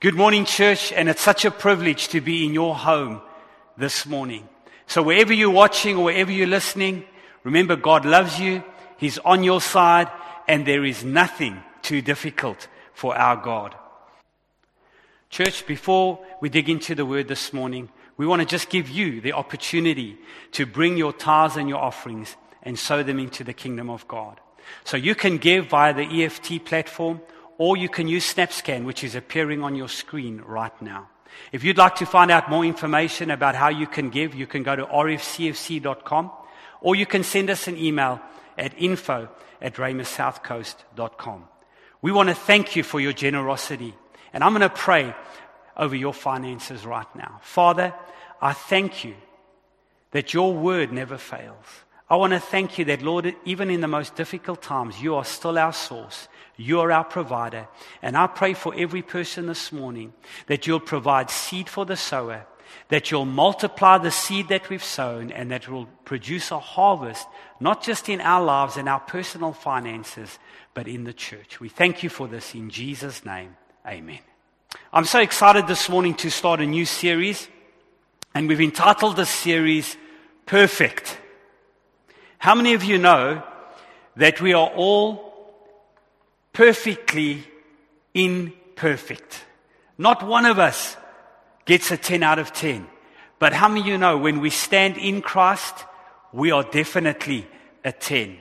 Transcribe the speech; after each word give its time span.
Good 0.00 0.14
morning, 0.14 0.44
church, 0.44 0.92
and 0.92 1.08
it's 1.08 1.22
such 1.22 1.44
a 1.44 1.50
privilege 1.50 2.06
to 2.10 2.20
be 2.20 2.46
in 2.46 2.54
your 2.54 2.76
home 2.76 3.20
this 3.76 4.06
morning. 4.06 4.48
So 4.86 5.02
wherever 5.02 5.32
you're 5.32 5.50
watching 5.50 5.96
or 5.96 6.04
wherever 6.04 6.30
you're 6.30 6.46
listening, 6.46 7.02
remember 7.42 7.74
God 7.74 8.04
loves 8.04 8.38
you, 8.38 8.62
He's 8.96 9.18
on 9.18 9.42
your 9.42 9.60
side, 9.60 10.06
and 10.46 10.64
there 10.64 10.84
is 10.84 11.02
nothing 11.02 11.60
too 11.82 12.00
difficult 12.00 12.68
for 12.94 13.18
our 13.18 13.34
God. 13.34 13.74
Church, 15.30 15.66
before 15.66 16.24
we 16.40 16.48
dig 16.48 16.68
into 16.70 16.94
the 16.94 17.04
word 17.04 17.26
this 17.26 17.52
morning, 17.52 17.88
we 18.16 18.24
want 18.24 18.40
to 18.40 18.46
just 18.46 18.70
give 18.70 18.88
you 18.88 19.20
the 19.20 19.32
opportunity 19.32 20.16
to 20.52 20.64
bring 20.64 20.96
your 20.96 21.12
tithes 21.12 21.56
and 21.56 21.68
your 21.68 21.82
offerings 21.82 22.36
and 22.62 22.78
sow 22.78 23.02
them 23.02 23.18
into 23.18 23.42
the 23.42 23.52
kingdom 23.52 23.90
of 23.90 24.06
God. 24.06 24.38
So 24.84 24.96
you 24.96 25.16
can 25.16 25.38
give 25.38 25.66
via 25.66 25.92
the 25.92 26.22
EFT 26.22 26.64
platform 26.64 27.20
or 27.58 27.76
you 27.76 27.88
can 27.88 28.08
use 28.08 28.32
SnapScan, 28.32 28.84
which 28.84 29.04
is 29.04 29.14
appearing 29.14 29.62
on 29.62 29.74
your 29.74 29.88
screen 29.88 30.40
right 30.46 30.80
now. 30.80 31.08
If 31.52 31.64
you'd 31.64 31.76
like 31.76 31.96
to 31.96 32.06
find 32.06 32.30
out 32.30 32.48
more 32.48 32.64
information 32.64 33.30
about 33.30 33.54
how 33.54 33.68
you 33.68 33.86
can 33.86 34.10
give, 34.10 34.34
you 34.34 34.46
can 34.46 34.62
go 34.62 34.74
to 34.76 34.86
rfcfc.com 34.86 36.30
or 36.80 36.96
you 36.96 37.06
can 37.06 37.24
send 37.24 37.50
us 37.50 37.68
an 37.68 37.76
email 37.76 38.20
at 38.56 38.72
info 38.78 39.28
at 39.60 39.74
rhemasouthcoast.com. 39.74 41.48
We 42.00 42.12
want 42.12 42.28
to 42.28 42.34
thank 42.34 42.76
you 42.76 42.82
for 42.82 43.00
your 43.00 43.12
generosity. 43.12 43.94
And 44.32 44.44
I'm 44.44 44.52
going 44.52 44.62
to 44.62 44.70
pray 44.70 45.14
over 45.76 45.96
your 45.96 46.14
finances 46.14 46.86
right 46.86 47.12
now. 47.16 47.40
Father, 47.42 47.94
I 48.40 48.52
thank 48.52 49.04
you 49.04 49.14
that 50.12 50.32
your 50.32 50.54
word 50.54 50.92
never 50.92 51.18
fails. 51.18 51.66
I 52.10 52.16
want 52.16 52.32
to 52.32 52.40
thank 52.40 52.78
you 52.78 52.84
that, 52.86 53.02
Lord, 53.02 53.34
even 53.44 53.68
in 53.70 53.80
the 53.80 53.88
most 53.88 54.14
difficult 54.16 54.62
times, 54.62 55.00
you 55.02 55.14
are 55.14 55.24
still 55.24 55.58
our 55.58 55.72
source. 55.72 56.28
You 56.58 56.80
are 56.80 56.90
our 56.90 57.04
provider. 57.04 57.68
And 58.02 58.16
I 58.16 58.26
pray 58.26 58.52
for 58.52 58.74
every 58.76 59.00
person 59.00 59.46
this 59.46 59.70
morning 59.72 60.12
that 60.48 60.66
you'll 60.66 60.80
provide 60.80 61.30
seed 61.30 61.68
for 61.68 61.86
the 61.86 61.96
sower, 61.96 62.46
that 62.88 63.10
you'll 63.10 63.24
multiply 63.24 63.96
the 63.96 64.10
seed 64.10 64.48
that 64.48 64.68
we've 64.68 64.82
sown, 64.82 65.30
and 65.30 65.52
that 65.52 65.68
will 65.68 65.86
produce 66.04 66.50
a 66.50 66.58
harvest, 66.58 67.26
not 67.60 67.82
just 67.82 68.08
in 68.08 68.20
our 68.20 68.44
lives 68.44 68.76
and 68.76 68.88
our 68.88 68.98
personal 68.98 69.52
finances, 69.52 70.38
but 70.74 70.88
in 70.88 71.04
the 71.04 71.12
church. 71.12 71.60
We 71.60 71.68
thank 71.68 72.02
you 72.02 72.10
for 72.10 72.26
this 72.26 72.54
in 72.54 72.70
Jesus' 72.70 73.24
name. 73.24 73.56
Amen. 73.86 74.18
I'm 74.92 75.04
so 75.04 75.20
excited 75.20 75.68
this 75.68 75.88
morning 75.88 76.14
to 76.16 76.30
start 76.30 76.60
a 76.60 76.66
new 76.66 76.84
series, 76.84 77.48
and 78.34 78.48
we've 78.48 78.60
entitled 78.60 79.16
this 79.16 79.30
series 79.30 79.96
Perfect. 80.44 81.18
How 82.38 82.54
many 82.54 82.74
of 82.74 82.82
you 82.82 82.98
know 82.98 83.42
that 84.16 84.40
we 84.40 84.54
are 84.54 84.68
all 84.68 85.27
perfectly 86.58 87.44
imperfect. 88.14 89.44
Not 89.96 90.26
one 90.26 90.44
of 90.44 90.58
us 90.58 90.96
gets 91.66 91.92
a 91.92 91.96
10 91.96 92.24
out 92.24 92.40
of 92.40 92.52
10. 92.52 92.84
But 93.38 93.52
how 93.52 93.68
many 93.68 93.82
of 93.82 93.86
you 93.86 93.96
know 93.96 94.18
when 94.18 94.40
we 94.40 94.50
stand 94.50 94.96
in 94.96 95.22
Christ, 95.22 95.84
we 96.32 96.50
are 96.50 96.64
definitely 96.64 97.46
a 97.84 97.92
10. 97.92 98.38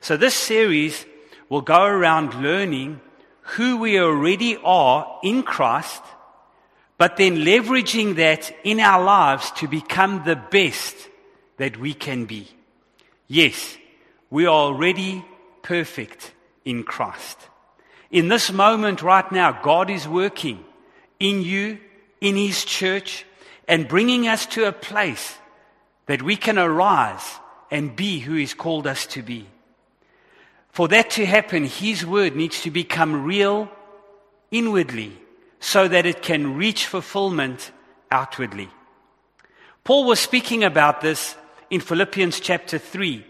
So 0.00 0.16
this 0.16 0.34
series 0.34 1.06
will 1.48 1.60
go 1.60 1.84
around 1.84 2.42
learning 2.42 3.00
who 3.54 3.76
we 3.76 4.00
already 4.00 4.56
are 4.64 5.20
in 5.22 5.44
Christ, 5.44 6.02
but 6.98 7.18
then 7.18 7.44
leveraging 7.44 8.16
that 8.16 8.52
in 8.64 8.80
our 8.80 9.00
lives 9.04 9.52
to 9.52 9.68
become 9.68 10.24
the 10.24 10.34
best 10.34 10.96
that 11.58 11.76
we 11.76 11.94
can 11.94 12.24
be. 12.24 12.48
Yes, 13.28 13.76
we 14.28 14.46
are 14.46 14.48
already 14.48 15.24
perfect 15.62 16.32
in 16.64 16.82
Christ. 16.82 17.46
In 18.10 18.28
this 18.28 18.50
moment 18.50 19.02
right 19.02 19.30
now, 19.30 19.52
God 19.52 19.88
is 19.88 20.08
working 20.08 20.64
in 21.20 21.42
you, 21.42 21.78
in 22.20 22.36
His 22.36 22.64
church, 22.64 23.24
and 23.68 23.86
bringing 23.88 24.26
us 24.26 24.46
to 24.46 24.66
a 24.66 24.72
place 24.72 25.36
that 26.06 26.22
we 26.22 26.36
can 26.36 26.58
arise 26.58 27.38
and 27.70 27.94
be 27.94 28.18
who 28.18 28.34
He's 28.34 28.54
called 28.54 28.86
us 28.86 29.06
to 29.06 29.22
be. 29.22 29.46
For 30.70 30.88
that 30.88 31.10
to 31.10 31.26
happen, 31.26 31.64
His 31.64 32.04
word 32.04 32.34
needs 32.34 32.62
to 32.62 32.70
become 32.70 33.24
real 33.24 33.70
inwardly 34.50 35.16
so 35.60 35.86
that 35.86 36.06
it 36.06 36.22
can 36.22 36.56
reach 36.56 36.86
fulfillment 36.86 37.70
outwardly. 38.10 38.70
Paul 39.84 40.04
was 40.04 40.18
speaking 40.18 40.64
about 40.64 41.00
this 41.00 41.36
in 41.70 41.80
Philippians 41.80 42.40
chapter 42.40 42.78
3 42.78 43.24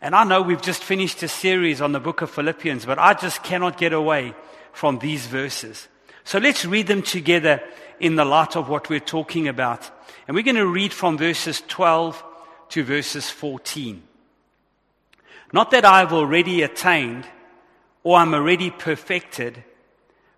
and 0.00 0.14
I 0.14 0.24
know 0.24 0.42
we've 0.42 0.62
just 0.62 0.84
finished 0.84 1.22
a 1.22 1.28
series 1.28 1.80
on 1.80 1.92
the 1.92 2.00
book 2.00 2.22
of 2.22 2.30
Philippians, 2.30 2.84
but 2.84 2.98
I 2.98 3.14
just 3.14 3.42
cannot 3.42 3.78
get 3.78 3.92
away 3.92 4.34
from 4.72 4.98
these 4.98 5.26
verses. 5.26 5.88
So 6.24 6.38
let's 6.38 6.64
read 6.64 6.86
them 6.86 7.02
together 7.02 7.62
in 7.98 8.16
the 8.16 8.24
light 8.24 8.56
of 8.56 8.68
what 8.68 8.90
we're 8.90 9.00
talking 9.00 9.48
about. 9.48 9.90
And 10.28 10.34
we're 10.34 10.42
going 10.42 10.56
to 10.56 10.66
read 10.66 10.92
from 10.92 11.16
verses 11.16 11.62
12 11.68 12.22
to 12.70 12.84
verses 12.84 13.30
14. 13.30 14.02
Not 15.52 15.70
that 15.70 15.84
I've 15.84 16.12
already 16.12 16.62
attained 16.62 17.24
or 18.02 18.18
I'm 18.18 18.34
already 18.34 18.70
perfected, 18.70 19.62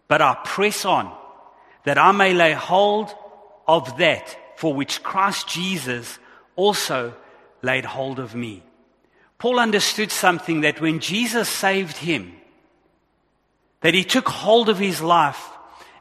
but 0.06 0.22
I 0.22 0.38
press 0.44 0.84
on 0.84 1.12
that 1.84 1.98
I 1.98 2.12
may 2.12 2.34
lay 2.34 2.52
hold 2.52 3.14
of 3.66 3.98
that 3.98 4.36
for 4.56 4.74
which 4.74 5.02
Christ 5.02 5.48
Jesus 5.48 6.18
also 6.54 7.14
laid 7.62 7.84
hold 7.84 8.18
of 8.18 8.34
me. 8.34 8.62
Paul 9.38 9.60
understood 9.60 10.10
something 10.10 10.62
that 10.62 10.80
when 10.80 10.98
Jesus 10.98 11.48
saved 11.48 11.96
him, 11.96 12.32
that 13.80 13.94
he 13.94 14.02
took 14.02 14.28
hold 14.28 14.68
of 14.68 14.78
his 14.78 15.00
life, 15.00 15.50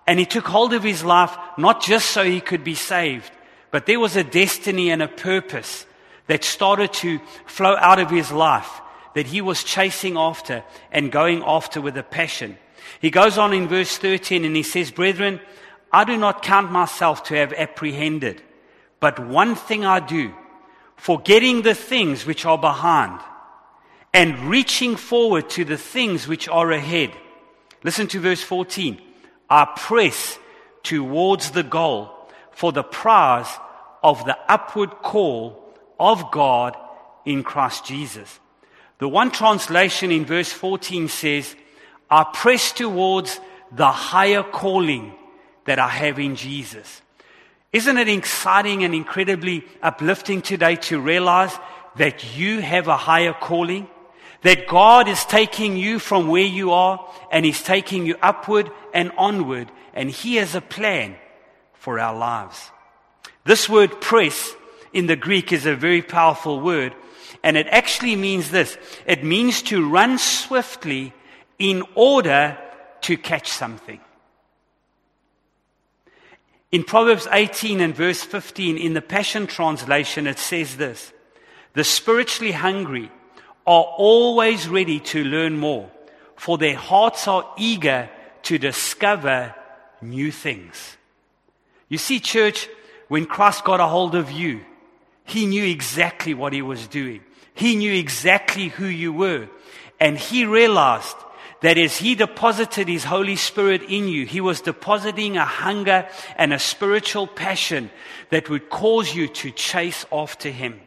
and 0.08 0.20
he 0.20 0.26
took 0.26 0.48
hold 0.48 0.74
of 0.74 0.84
his 0.84 1.04
life 1.04 1.38
not 1.58 1.82
just 1.84 2.10
so 2.10 2.24
he 2.24 2.42
could 2.42 2.64
be 2.64 2.76
saved, 2.76 3.32
but 3.70 3.86
there 3.86 4.00
was 4.00 4.16
a 4.16 4.24
destiny 4.24 4.90
and 4.90 5.04
a 5.04 5.08
purpose 5.08 5.86
that 6.28 6.44
started 6.44 6.92
to 6.94 7.20
flow 7.46 7.76
out 7.78 8.00
of 8.00 8.10
his 8.10 8.32
life 8.32 8.82
that 9.14 9.28
he 9.28 9.42
was 9.42 9.64
chasing 9.64 10.18
after 10.18 10.64
and 10.92 11.12
going 11.12 11.44
after 11.44 11.82
with 11.82 11.98
a 11.98 12.04
passion. 12.04 12.58
He 13.02 13.10
goes 13.10 13.38
on 13.38 13.54
in 13.54 13.68
verse 13.68 13.98
13 13.98 14.46
and 14.46 14.56
he 14.56 14.64
says, 14.64 14.92
Brethren, 14.92 15.40
I 15.92 16.04
do 16.04 16.18
not 16.18 16.44
count 16.44 16.72
myself 16.72 17.24
to 17.24 17.36
have 17.36 17.54
apprehended, 17.54 18.42
but 19.00 19.20
one 19.20 19.56
thing 19.56 19.86
I 19.86 20.00
do 20.00 20.34
forgetting 20.98 21.62
the 21.62 21.76
things 21.76 22.26
which 22.26 22.46
are 22.46 22.58
behind 22.58 23.20
and 24.14 24.50
reaching 24.50 24.96
forward 24.96 25.50
to 25.52 25.64
the 25.64 25.78
things 25.78 26.28
which 26.28 26.50
are 26.50 26.72
ahead. 26.72 27.12
Listen 27.84 28.08
to 28.08 28.20
verse 28.20 28.42
14. 28.42 29.00
I 29.50 29.66
press 29.76 30.38
towards 30.84 31.52
the 31.52 31.64
goal 31.64 32.12
for 32.52 32.72
the 32.72 32.84
prize 32.84 33.50
of 34.04 34.26
the 34.26 34.38
upward 34.52 34.90
call 35.02 35.64
of 36.00 36.32
God 36.32 36.76
in 37.26 37.44
Christ 37.44 37.86
Jesus. 37.86 38.40
The 39.00 39.08
one 39.08 39.32
translation 39.32 40.12
in 40.12 40.26
verse 40.26 40.52
14 40.52 41.08
says, 41.08 41.56
I 42.10 42.26
press 42.34 42.72
towards 42.72 43.40
the 43.72 43.92
higher 43.92 44.44
calling 44.44 45.14
that 45.66 45.78
I 45.78 45.90
have 45.90 46.20
in 46.20 46.36
Jesus. 46.36 47.02
Isn't 47.74 47.98
it 47.98 48.08
exciting 48.08 48.84
and 48.84 48.96
incredibly 48.96 49.66
uplifting 49.82 50.42
today 50.42 50.78
to 50.88 51.00
realize 51.00 51.54
that 51.98 52.38
you 52.38 52.60
have 52.62 52.88
a 52.88 52.98
higher 52.98 53.34
calling? 53.34 53.88
That 54.44 54.68
God 54.68 55.08
is 55.08 55.26
taking 55.26 55.76
you 55.76 56.00
from 56.00 56.28
where 56.28 56.46
you 56.46 56.72
are 56.72 57.14
and 57.32 57.44
He's 57.46 57.62
taking 57.62 58.06
you 58.06 58.16
upward 58.22 58.72
and 58.94 59.12
onward, 59.18 59.72
and 59.94 60.10
He 60.10 60.36
has 60.36 60.56
a 60.56 60.62
plan 60.62 61.16
for 61.74 62.00
our 62.00 62.16
lives. 62.18 62.72
This 63.44 63.68
word 63.68 64.00
press 64.00 64.54
in 64.94 65.08
the 65.08 65.16
Greek 65.16 65.52
is 65.52 65.66
a 65.66 65.76
very 65.76 66.02
powerful 66.02 66.62
word, 66.62 66.94
and 67.44 67.58
it 67.58 67.68
actually 67.68 68.16
means 68.16 68.52
this 68.52 68.78
it 69.06 69.24
means 69.24 69.62
to 69.64 69.90
run 69.90 70.18
swiftly 70.18 71.14
in 71.60 71.84
order 71.96 72.58
to 73.02 73.18
catch 73.18 73.50
something. 73.50 74.00
In 76.72 76.84
Proverbs 76.84 77.28
18 77.32 77.80
and 77.80 77.96
verse 77.96 78.22
15, 78.24 78.78
in 78.78 78.94
the 78.94 79.02
Passion 79.02 79.48
Translation, 79.48 80.28
it 80.28 80.38
says 80.38 80.78
this 80.78 81.14
The 81.74 81.84
spiritually 81.84 82.52
hungry 82.52 83.10
are 83.66 83.84
always 83.98 84.68
ready 84.68 85.00
to 85.00 85.24
learn 85.24 85.58
more, 85.58 85.90
for 86.36 86.58
their 86.58 86.76
hearts 86.76 87.28
are 87.28 87.50
eager 87.58 88.10
to 88.44 88.58
discover 88.58 89.56
new 90.02 90.32
things. 90.32 90.98
You 91.90 91.98
see, 91.98 92.20
church, 92.20 92.68
when 93.08 93.26
Christ 93.26 93.64
got 93.64 93.80
a 93.80 93.88
hold 93.88 94.16
of 94.16 94.32
you, 94.32 94.62
he 95.24 95.46
knew 95.46 95.64
exactly 95.64 96.34
what 96.34 96.54
he 96.54 96.62
was 96.62 96.88
doing. 96.88 97.22
He 97.54 97.76
knew 97.76 97.94
exactly 97.94 98.68
who 98.68 98.86
you 98.86 99.14
were. 99.14 99.48
And 100.00 100.18
he 100.18 100.46
realized 100.46 101.16
that 101.62 101.78
as 101.78 101.98
He 101.98 102.16
deposited 102.16 102.88
His 102.88 103.04
Holy 103.04 103.36
Spirit 103.36 103.84
in 103.84 104.08
you, 104.08 104.26
He 104.26 104.42
was 104.42 104.62
depositing 104.62 105.38
a 105.38 105.46
hunger 105.46 106.08
and 106.36 106.54
a 106.54 106.60
spiritual 106.60 107.28
passion 107.28 107.90
that 108.30 108.50
would 108.50 108.70
cause 108.70 109.14
you 109.14 109.28
to 109.28 109.52
chase 109.52 110.06
after 110.12 110.50
Him. 110.50 110.80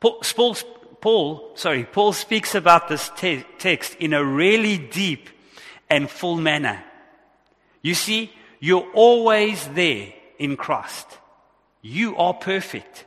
Paul, 0.00 0.22
Paul, 1.00 1.52
sorry, 1.54 1.84
Paul 1.84 2.12
speaks 2.12 2.54
about 2.54 2.88
this 2.88 3.10
te- 3.16 3.44
text 3.58 3.96
in 3.96 4.12
a 4.12 4.24
really 4.24 4.78
deep 4.78 5.30
and 5.88 6.10
full 6.10 6.36
manner. 6.36 6.82
You 7.82 7.94
see, 7.94 8.32
you're 8.60 8.88
always 8.94 9.66
there 9.68 10.12
in 10.38 10.56
Christ. 10.56 11.06
You 11.82 12.16
are 12.16 12.34
perfect. 12.34 13.04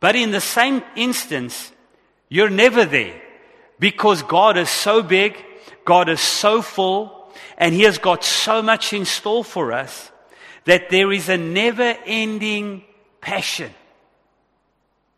But 0.00 0.16
in 0.16 0.30
the 0.30 0.40
same 0.40 0.82
instance, 0.96 1.72
you're 2.28 2.50
never 2.50 2.84
there 2.84 3.20
because 3.78 4.22
God 4.22 4.56
is 4.56 4.70
so 4.70 5.02
big, 5.02 5.36
God 5.84 6.08
is 6.08 6.20
so 6.20 6.62
full, 6.62 7.32
and 7.58 7.74
He 7.74 7.82
has 7.82 7.98
got 7.98 8.24
so 8.24 8.62
much 8.62 8.92
in 8.92 9.04
store 9.04 9.44
for 9.44 9.72
us 9.72 10.10
that 10.64 10.90
there 10.90 11.12
is 11.12 11.28
a 11.28 11.36
never 11.36 11.96
ending 12.06 12.84
passion 13.20 13.72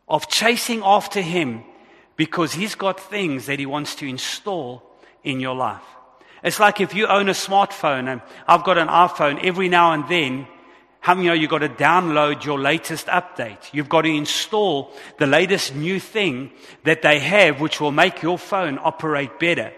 of 0.08 0.28
chasing 0.28 0.82
after 0.84 1.20
Him 1.20 1.64
because 2.16 2.52
He's 2.52 2.74
got 2.74 3.00
things 3.00 3.46
that 3.46 3.58
He 3.58 3.66
wants 3.66 3.94
to 3.96 4.08
install 4.08 4.82
in 5.24 5.40
your 5.40 5.54
life. 5.54 5.82
It's 6.42 6.58
like 6.58 6.80
if 6.80 6.94
you 6.94 7.06
own 7.06 7.28
a 7.28 7.32
smartphone 7.32 8.08
and 8.08 8.20
I've 8.46 8.64
got 8.64 8.78
an 8.78 8.88
iPhone, 8.88 9.44
every 9.44 9.68
now 9.68 9.92
and 9.92 10.08
then, 10.08 10.46
how 11.00 11.14
many 11.14 11.26
know 11.26 11.34
you've 11.34 11.50
got 11.50 11.58
to 11.58 11.68
download 11.68 12.44
your 12.44 12.60
latest 12.60 13.06
update? 13.06 13.72
You've 13.72 13.88
got 13.88 14.02
to 14.02 14.08
install 14.08 14.92
the 15.18 15.26
latest 15.26 15.74
new 15.74 15.98
thing 15.98 16.52
that 16.84 17.02
they 17.02 17.18
have, 17.18 17.60
which 17.60 17.80
will 17.80 17.90
make 17.90 18.22
your 18.22 18.38
phone 18.38 18.78
operate 18.80 19.38
better. 19.40 19.72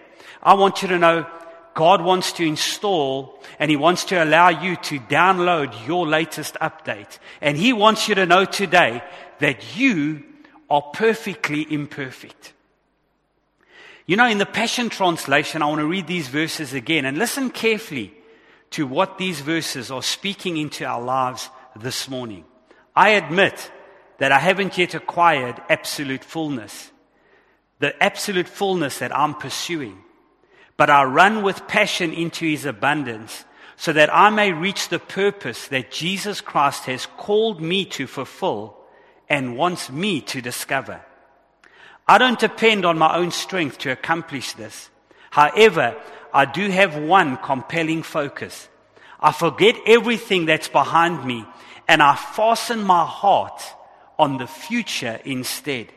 I 0.44 0.54
want 0.54 0.82
you 0.82 0.88
to 0.88 0.98
know 0.98 1.26
God 1.74 2.00
wants 2.02 2.32
to 2.34 2.44
install 2.44 3.40
and 3.58 3.70
He 3.70 3.76
wants 3.76 4.04
to 4.06 4.22
allow 4.22 4.48
you 4.48 4.76
to 4.76 4.98
download 5.00 5.86
your 5.86 6.06
latest 6.06 6.54
update. 6.60 7.18
And 7.40 7.56
He 7.56 7.72
wants 7.72 8.08
you 8.08 8.14
to 8.14 8.26
know 8.26 8.44
today 8.44 9.02
that 9.40 9.76
you 9.76 10.22
are 10.70 10.82
perfectly 10.82 11.66
imperfect. 11.72 12.52
You 14.06 14.16
know, 14.16 14.28
in 14.28 14.38
the 14.38 14.46
Passion 14.46 14.90
Translation, 14.90 15.62
I 15.62 15.66
want 15.66 15.80
to 15.80 15.86
read 15.86 16.06
these 16.06 16.28
verses 16.28 16.74
again 16.74 17.06
and 17.06 17.16
listen 17.16 17.50
carefully 17.50 18.12
to 18.70 18.86
what 18.86 19.18
these 19.18 19.40
verses 19.40 19.90
are 19.90 20.02
speaking 20.02 20.56
into 20.58 20.84
our 20.84 21.00
lives 21.00 21.48
this 21.74 22.08
morning. 22.08 22.44
I 22.94 23.10
admit 23.10 23.70
that 24.18 24.30
I 24.30 24.38
haven't 24.38 24.76
yet 24.76 24.94
acquired 24.94 25.60
absolute 25.68 26.22
fullness, 26.22 26.90
the 27.78 28.00
absolute 28.02 28.48
fullness 28.48 28.98
that 28.98 29.16
I'm 29.16 29.34
pursuing. 29.34 30.03
But 30.76 30.90
I 30.90 31.04
run 31.04 31.42
with 31.42 31.68
passion 31.68 32.12
into 32.12 32.46
his 32.46 32.64
abundance 32.64 33.44
so 33.76 33.92
that 33.92 34.14
I 34.14 34.30
may 34.30 34.52
reach 34.52 34.88
the 34.88 34.98
purpose 34.98 35.68
that 35.68 35.90
Jesus 35.90 36.40
Christ 36.40 36.84
has 36.84 37.06
called 37.16 37.60
me 37.60 37.84
to 37.86 38.06
fulfill 38.06 38.76
and 39.28 39.56
wants 39.56 39.90
me 39.90 40.20
to 40.22 40.40
discover. 40.40 41.00
I 42.06 42.18
don't 42.18 42.38
depend 42.38 42.84
on 42.84 42.98
my 42.98 43.16
own 43.16 43.30
strength 43.30 43.78
to 43.78 43.90
accomplish 43.90 44.52
this. 44.52 44.90
However, 45.30 45.96
I 46.32 46.44
do 46.44 46.68
have 46.68 46.96
one 46.96 47.36
compelling 47.38 48.02
focus. 48.02 48.68
I 49.20 49.32
forget 49.32 49.76
everything 49.86 50.46
that's 50.46 50.68
behind 50.68 51.24
me 51.24 51.46
and 51.88 52.02
I 52.02 52.14
fasten 52.14 52.82
my 52.82 53.04
heart 53.04 53.62
on 54.18 54.38
the 54.38 54.46
future 54.46 55.20
instead. 55.24 55.88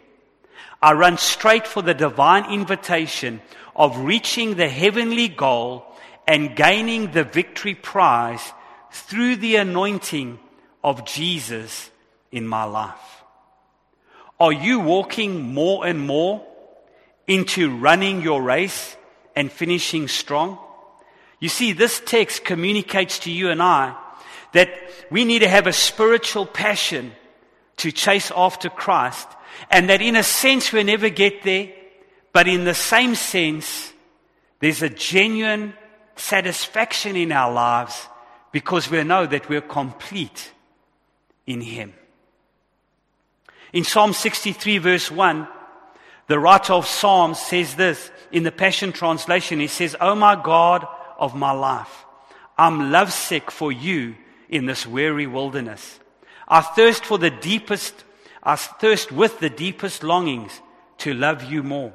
I 0.81 0.93
run 0.93 1.17
straight 1.17 1.67
for 1.67 1.81
the 1.81 1.93
divine 1.93 2.51
invitation 2.51 3.41
of 3.77 3.97
reaching 3.97 4.55
the 4.55 4.67
heavenly 4.67 5.27
goal 5.27 5.85
and 6.27 6.55
gaining 6.55 7.11
the 7.11 7.23
victory 7.23 7.75
prize 7.75 8.51
through 8.91 9.37
the 9.37 9.55
anointing 9.55 10.39
of 10.83 11.05
Jesus 11.05 11.89
in 12.31 12.47
my 12.47 12.63
life. 12.63 13.23
Are 14.39 14.51
you 14.51 14.79
walking 14.79 15.53
more 15.53 15.85
and 15.85 15.99
more 15.99 16.45
into 17.27 17.75
running 17.75 18.21
your 18.21 18.41
race 18.41 18.95
and 19.35 19.51
finishing 19.51 20.07
strong? 20.07 20.57
You 21.39 21.49
see, 21.49 21.71
this 21.71 22.01
text 22.05 22.43
communicates 22.43 23.19
to 23.19 23.31
you 23.31 23.49
and 23.49 23.61
I 23.61 23.95
that 24.53 24.69
we 25.11 25.25
need 25.25 25.39
to 25.39 25.47
have 25.47 25.67
a 25.67 25.73
spiritual 25.73 26.45
passion 26.45 27.11
to 27.77 27.91
chase 27.91 28.31
after 28.35 28.69
Christ, 28.69 29.27
and 29.69 29.89
that 29.89 30.01
in 30.01 30.15
a 30.15 30.23
sense 30.23 30.73
we 30.73 30.83
never 30.83 31.09
get 31.09 31.43
there, 31.43 31.69
but 32.37 32.47
in 32.47 32.65
the 32.65 32.73
same 32.75 33.15
sense, 33.15 33.91
there's 34.59 34.83
a 34.83 34.89
genuine 34.89 35.73
satisfaction 36.15 37.15
in 37.15 37.31
our 37.31 37.51
lives 37.51 38.07
because 38.51 38.91
we 38.91 39.03
know 39.03 39.25
that 39.25 39.49
we're 39.49 39.59
complete 39.59 40.51
in 41.47 41.61
Him. 41.61 41.95
In 43.73 43.83
Psalm 43.83 44.13
63 44.13 44.77
verse 44.77 45.09
1, 45.09 45.47
the 46.27 46.37
writer 46.37 46.73
of 46.73 46.85
Psalms 46.85 47.39
says 47.39 47.73
this 47.73 48.11
in 48.31 48.43
the 48.43 48.51
Passion 48.51 48.91
Translation. 48.91 49.59
He 49.59 49.65
says, 49.65 49.95
Oh 49.99 50.13
my 50.13 50.39
God 50.39 50.85
of 51.17 51.33
my 51.33 51.53
life, 51.53 52.05
I'm 52.55 52.91
lovesick 52.91 53.49
for 53.49 53.71
you 53.71 54.13
in 54.47 54.67
this 54.67 54.85
weary 54.85 55.25
wilderness. 55.25 55.99
I 56.47 56.61
thirst 56.61 57.03
for 57.03 57.17
the 57.17 57.31
deepest, 57.31 58.03
I 58.43 58.57
thirst 58.57 59.11
with 59.11 59.39
the 59.39 59.49
deepest 59.49 60.03
longings 60.03 60.61
to 60.99 61.15
love 61.15 61.43
you 61.43 61.63
more. 61.63 61.93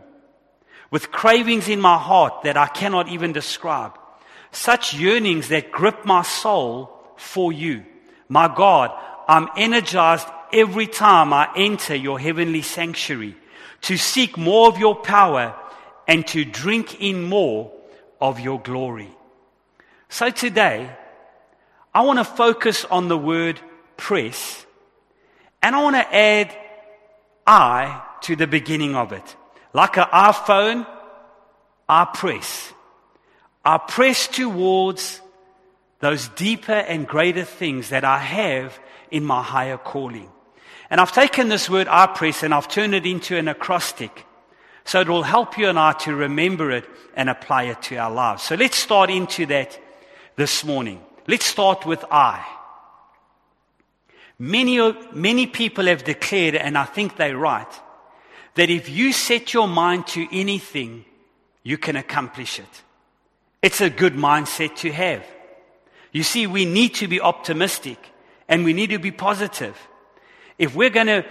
With 0.93 1.11
cravings 1.11 1.69
in 1.69 1.81
my 1.81 1.99
heart 1.99 2.43
that 2.45 2.57
I 2.57 2.69
cannot 2.69 3.09
even 3.09 3.33
describe. 3.33 3.99
Such 4.53 4.95
yearnings 4.95 5.49
that 5.49 5.73
grip 5.73 6.05
my 6.05 6.23
soul 6.23 6.93
for 7.17 7.53
you. 7.53 7.85
My 8.29 8.47
God, 8.47 8.93
I'm 9.27 9.49
energized 9.57 10.29
every 10.53 10.87
time 10.87 11.33
I 11.33 11.49
enter 11.57 11.97
your 11.97 12.21
heavenly 12.21 12.63
sanctuary 12.63 13.35
to 13.81 13.97
seek 13.97 14.37
more 14.37 14.69
of 14.69 14.79
your 14.79 14.95
power 14.95 15.57
and 16.07 16.27
to 16.29 16.45
drink 16.45 17.01
in 17.01 17.23
more 17.23 17.73
of 18.21 18.39
your 18.39 18.61
glory. 18.61 19.11
So 20.11 20.29
today, 20.29 20.95
I 21.95 22.03
want 22.03 22.19
to 22.19 22.25
focus 22.25 22.85
on 22.85 23.09
the 23.09 23.19
word 23.19 23.59
press 23.97 24.67
and 25.63 25.75
I 25.75 25.83
want 25.83 25.97
to 25.97 26.15
add 26.15 26.55
I 27.47 28.03
to 28.23 28.37
the 28.37 28.47
beginning 28.47 28.95
of 28.95 29.13
it. 29.13 29.37
Like 29.73 29.97
an 29.97 30.05
iPhone, 30.13 30.87
I 31.89 32.05
press. 32.05 32.73
I 33.65 33.79
press 33.79 34.29
towards 34.29 35.21
those 36.01 36.29
deeper 36.29 36.73
and 36.73 37.07
greater 37.07 37.45
things 37.45 37.91
that 37.91 38.05
I 38.05 38.19
have 38.19 38.79
in 39.11 39.25
my 39.25 39.43
higher 39.43 39.79
calling. 39.79 40.29
And 40.91 41.01
I've 41.01 41.13
taken 41.13 41.49
this 41.49 41.71
word 41.71 41.87
I 41.89 42.07
press 42.07 42.43
and 42.43 42.53
I've 42.53 42.69
turned 42.69 42.95
it 42.95 43.07
into 43.07 43.37
an 43.37 43.49
acrostic. 43.49 44.27
So 44.85 45.01
it 45.01 45.09
will 45.09 45.23
help 45.23 45.57
you 45.57 45.69
and 45.69 45.79
I 45.79 45.93
to 45.93 46.15
remember 46.15 46.71
it 46.71 46.85
and 47.15 47.31
apply 47.31 47.65
it 47.65 47.81
to 47.83 47.97
our 47.97 48.11
lives. 48.11 48.43
So 48.43 48.57
let's 48.57 48.77
start 48.77 49.11
into 49.11 49.47
that 49.47 49.79
this 50.37 50.65
morning. 50.65 51.01
Let's 51.29 51.47
start 51.47 51.87
with 51.87 52.05
I. 52.11 52.45
Many, 54.39 54.93
many 55.13 55.47
people 55.47 55.87
have 55.87 56.03
declared, 56.03 56.57
and 56.57 56.77
I 56.77 56.85
think 56.85 57.17
they're 57.17 57.39
right, 57.39 57.73
that 58.55 58.71
if 58.71 58.89
you 58.89 59.13
set 59.13 59.55
your 59.55 59.69
mind 59.69 60.07
to 60.09 60.27
anything, 60.33 61.05
you 61.63 61.79
can 61.79 61.97
accomplish 61.97 62.59
it. 62.59 62.83
It's 63.63 63.81
a 63.81 63.91
good 63.91 64.15
mindset 64.15 64.77
to 64.77 64.93
have. 64.93 65.25
You 66.11 66.23
see, 66.23 66.47
we 66.47 66.65
need 66.65 66.95
to 66.97 67.09
be 67.09 67.21
optimistic 67.21 67.99
and 68.49 68.65
we 68.65 68.73
need 68.73 68.91
to 68.91 68.99
be 68.99 69.11
positive. 69.11 69.77
If 70.59 70.75
we're 70.75 70.91
going 70.91 71.07
to 71.07 71.25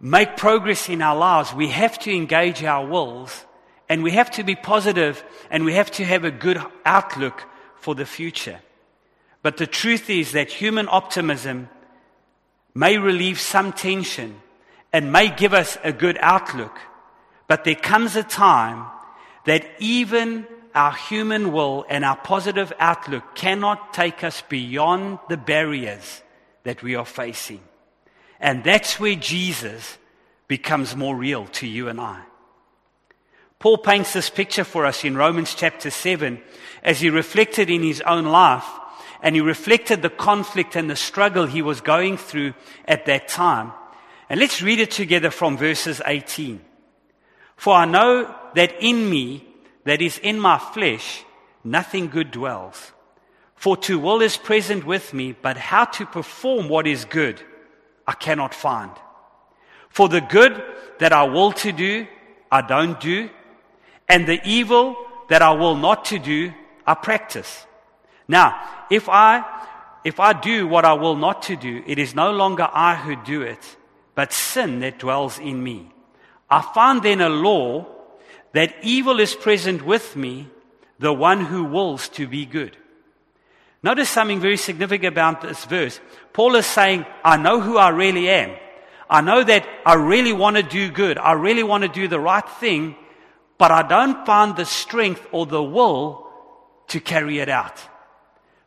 make 0.00 0.36
progress 0.36 0.88
in 0.88 1.02
our 1.02 1.16
lives, 1.16 1.52
we 1.52 1.68
have 1.68 1.98
to 2.00 2.14
engage 2.14 2.62
our 2.62 2.86
wills 2.86 3.44
and 3.88 4.02
we 4.02 4.12
have 4.12 4.30
to 4.32 4.44
be 4.44 4.54
positive 4.54 5.24
and 5.50 5.64
we 5.64 5.74
have 5.74 5.90
to 5.92 6.04
have 6.04 6.24
a 6.24 6.30
good 6.30 6.60
outlook 6.84 7.42
for 7.76 7.94
the 7.94 8.06
future. 8.06 8.60
But 9.42 9.56
the 9.56 9.66
truth 9.66 10.10
is 10.10 10.32
that 10.32 10.50
human 10.50 10.88
optimism 10.90 11.68
may 12.74 12.98
relieve 12.98 13.40
some 13.40 13.72
tension 13.72 14.40
and 14.96 15.12
may 15.12 15.28
give 15.28 15.52
us 15.52 15.76
a 15.84 15.92
good 15.92 16.16
outlook. 16.22 16.74
But 17.48 17.64
there 17.64 17.74
comes 17.74 18.16
a 18.16 18.22
time 18.22 18.86
that 19.44 19.66
even 19.78 20.46
our 20.74 20.94
human 20.94 21.52
will 21.52 21.84
and 21.90 22.02
our 22.02 22.16
positive 22.16 22.72
outlook 22.78 23.34
cannot 23.34 23.92
take 23.92 24.24
us 24.24 24.42
beyond 24.48 25.18
the 25.28 25.36
barriers 25.36 26.22
that 26.62 26.82
we 26.82 26.94
are 26.94 27.04
facing. 27.04 27.60
And 28.40 28.64
that's 28.64 28.98
where 28.98 29.16
Jesus 29.16 29.98
becomes 30.48 30.96
more 30.96 31.14
real 31.14 31.44
to 31.48 31.66
you 31.66 31.88
and 31.88 32.00
I. 32.00 32.22
Paul 33.58 33.76
paints 33.76 34.14
this 34.14 34.30
picture 34.30 34.64
for 34.64 34.86
us 34.86 35.04
in 35.04 35.14
Romans 35.14 35.54
chapter 35.54 35.90
7 35.90 36.40
as 36.82 37.00
he 37.00 37.10
reflected 37.10 37.68
in 37.68 37.82
his 37.82 38.00
own 38.00 38.24
life 38.24 38.66
and 39.20 39.34
he 39.34 39.42
reflected 39.42 40.00
the 40.00 40.08
conflict 40.08 40.74
and 40.74 40.88
the 40.88 40.96
struggle 40.96 41.44
he 41.44 41.60
was 41.60 41.82
going 41.82 42.16
through 42.16 42.54
at 42.86 43.04
that 43.04 43.28
time. 43.28 43.72
And 44.28 44.40
let's 44.40 44.62
read 44.62 44.80
it 44.80 44.90
together 44.90 45.30
from 45.30 45.56
verses 45.56 46.00
18. 46.04 46.60
For 47.56 47.74
I 47.74 47.84
know 47.84 48.34
that 48.54 48.74
in 48.80 49.08
me, 49.08 49.46
that 49.84 50.02
is 50.02 50.18
in 50.18 50.38
my 50.40 50.58
flesh, 50.58 51.24
nothing 51.62 52.08
good 52.08 52.30
dwells. 52.30 52.92
For 53.54 53.76
to 53.78 53.98
will 53.98 54.20
is 54.20 54.36
present 54.36 54.84
with 54.84 55.14
me, 55.14 55.32
but 55.32 55.56
how 55.56 55.84
to 55.84 56.06
perform 56.06 56.68
what 56.68 56.86
is 56.86 57.04
good 57.04 57.40
I 58.06 58.12
cannot 58.12 58.52
find. 58.52 58.92
For 59.88 60.08
the 60.08 60.20
good 60.20 60.62
that 60.98 61.12
I 61.12 61.24
will 61.24 61.52
to 61.52 61.72
do, 61.72 62.06
I 62.50 62.60
don't 62.60 63.00
do, 63.00 63.30
and 64.08 64.26
the 64.26 64.40
evil 64.44 64.96
that 65.28 65.42
I 65.42 65.52
will 65.52 65.74
not 65.74 66.06
to 66.06 66.18
do, 66.18 66.52
I 66.86 66.94
practice. 66.94 67.66
Now, 68.28 68.60
if 68.90 69.08
I 69.08 69.44
if 70.04 70.20
I 70.20 70.32
do 70.34 70.68
what 70.68 70.84
I 70.84 70.92
will 70.92 71.16
not 71.16 71.42
to 71.44 71.56
do, 71.56 71.82
it 71.84 71.98
is 71.98 72.14
no 72.14 72.30
longer 72.30 72.68
I 72.72 72.94
who 72.94 73.16
do 73.16 73.42
it, 73.42 73.76
but 74.16 74.32
sin 74.32 74.80
that 74.80 74.98
dwells 74.98 75.38
in 75.38 75.62
me. 75.62 75.88
I 76.50 76.62
find 76.62 77.02
then 77.02 77.20
a 77.20 77.28
law 77.28 77.86
that 78.52 78.74
evil 78.82 79.20
is 79.20 79.34
present 79.34 79.84
with 79.84 80.16
me, 80.16 80.48
the 80.98 81.12
one 81.12 81.44
who 81.44 81.64
wills 81.64 82.08
to 82.10 82.26
be 82.26 82.46
good. 82.46 82.76
Notice 83.82 84.08
something 84.08 84.40
very 84.40 84.56
significant 84.56 85.12
about 85.12 85.42
this 85.42 85.64
verse. 85.66 86.00
Paul 86.32 86.56
is 86.56 86.66
saying, 86.66 87.04
I 87.22 87.36
know 87.36 87.60
who 87.60 87.76
I 87.76 87.90
really 87.90 88.28
am. 88.30 88.56
I 89.08 89.20
know 89.20 89.44
that 89.44 89.68
I 89.84 89.94
really 89.94 90.32
want 90.32 90.56
to 90.56 90.62
do 90.62 90.90
good. 90.90 91.18
I 91.18 91.32
really 91.32 91.62
want 91.62 91.82
to 91.82 91.88
do 91.88 92.08
the 92.08 92.18
right 92.18 92.48
thing, 92.58 92.96
but 93.58 93.70
I 93.70 93.86
don't 93.86 94.24
find 94.24 94.56
the 94.56 94.64
strength 94.64 95.24
or 95.30 95.46
the 95.46 95.62
will 95.62 96.26
to 96.88 97.00
carry 97.00 97.38
it 97.38 97.48
out. 97.48 97.78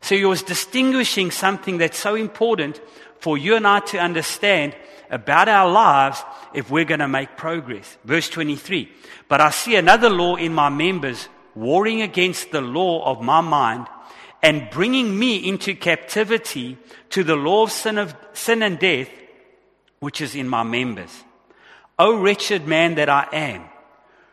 So 0.01 0.15
he 0.15 0.25
was 0.25 0.43
distinguishing 0.43 1.31
something 1.31 1.79
that's 1.79 1.97
so 1.97 2.15
important 2.15 2.79
for 3.19 3.37
you 3.37 3.55
and 3.55 3.67
I 3.67 3.79
to 3.79 3.97
understand 3.97 4.75
about 5.09 5.49
our 5.49 5.69
lives 5.69 6.23
if 6.53 6.69
we're 6.69 6.85
going 6.85 6.99
to 6.99 7.07
make 7.07 7.37
progress. 7.37 7.97
Verse 8.03 8.29
23. 8.29 8.91
But 9.27 9.41
I 9.41 9.49
see 9.49 9.75
another 9.75 10.09
law 10.09 10.35
in 10.35 10.53
my 10.53 10.69
members 10.69 11.29
warring 11.55 12.01
against 12.01 12.51
the 12.51 12.61
law 12.61 13.03
of 13.05 13.21
my 13.21 13.41
mind 13.41 13.87
and 14.41 14.69
bringing 14.71 15.17
me 15.17 15.37
into 15.47 15.75
captivity 15.75 16.77
to 17.09 17.23
the 17.23 17.35
law 17.35 17.63
of 17.63 17.71
sin, 17.71 17.97
of 17.97 18.15
sin 18.33 18.63
and 18.63 18.79
death, 18.79 19.09
which 19.99 20.21
is 20.21 20.35
in 20.35 20.47
my 20.47 20.63
members. 20.63 21.11
O 21.97 22.17
wretched 22.17 22.65
man 22.65 22.95
that 22.95 23.09
I 23.09 23.27
am, 23.33 23.65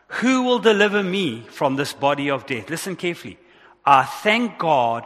who 0.08 0.44
will 0.44 0.60
deliver 0.60 1.02
me 1.02 1.42
from 1.48 1.74
this 1.74 1.92
body 1.92 2.30
of 2.30 2.46
death? 2.46 2.70
Listen 2.70 2.94
carefully. 2.94 3.38
I 3.84 4.04
thank 4.04 4.58
God 4.58 5.04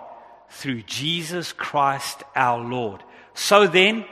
through 0.50 0.82
Jesus 0.82 1.52
Christ 1.52 2.22
our 2.36 2.58
Lord. 2.62 3.02
So 3.32 3.66
then, 3.66 4.04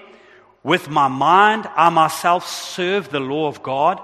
with 0.69 0.91
my 0.91 1.09
mind, 1.09 1.67
I 1.75 1.89
myself 1.89 2.47
serve 2.47 3.09
the 3.09 3.21
law 3.21 3.49
of 3.49 3.63
God, 3.63 3.99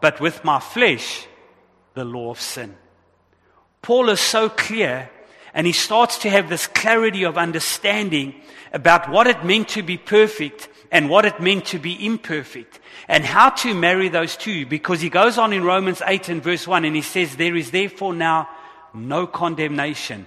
but 0.00 0.18
with 0.18 0.42
my 0.44 0.60
flesh, 0.60 1.26
the 1.92 2.06
law 2.06 2.30
of 2.30 2.40
sin. 2.40 2.74
Paul 3.82 4.08
is 4.08 4.18
so 4.18 4.48
clear, 4.48 5.10
and 5.52 5.66
he 5.66 5.74
starts 5.74 6.16
to 6.20 6.30
have 6.30 6.48
this 6.48 6.66
clarity 6.68 7.24
of 7.24 7.36
understanding 7.36 8.34
about 8.72 9.10
what 9.10 9.26
it 9.26 9.44
meant 9.44 9.68
to 9.68 9.82
be 9.82 9.98
perfect 9.98 10.70
and 10.90 11.10
what 11.10 11.26
it 11.26 11.38
meant 11.38 11.66
to 11.66 11.78
be 11.78 12.06
imperfect 12.06 12.80
and 13.08 13.22
how 13.22 13.50
to 13.50 13.74
marry 13.74 14.08
those 14.08 14.38
two 14.38 14.64
because 14.64 15.02
he 15.02 15.10
goes 15.10 15.36
on 15.36 15.52
in 15.52 15.64
Romans 15.64 16.00
8 16.06 16.30
and 16.30 16.42
verse 16.42 16.66
1 16.66 16.86
and 16.86 16.96
he 16.96 17.02
says, 17.02 17.36
There 17.36 17.56
is 17.56 17.72
therefore 17.72 18.14
now 18.14 18.48
no 18.94 19.26
condemnation 19.26 20.26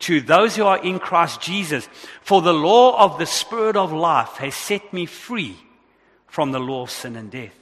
to 0.00 0.20
those 0.20 0.56
who 0.56 0.64
are 0.64 0.82
in 0.82 0.98
Christ 0.98 1.40
Jesus. 1.40 1.88
For 2.22 2.42
the 2.42 2.54
law 2.54 3.04
of 3.04 3.18
the 3.18 3.26
Spirit 3.26 3.76
of 3.76 3.92
life 3.92 4.34
has 4.36 4.54
set 4.54 4.92
me 4.92 5.06
free 5.06 5.56
from 6.26 6.52
the 6.52 6.60
law 6.60 6.82
of 6.82 6.90
sin 6.90 7.16
and 7.16 7.30
death. 7.30 7.54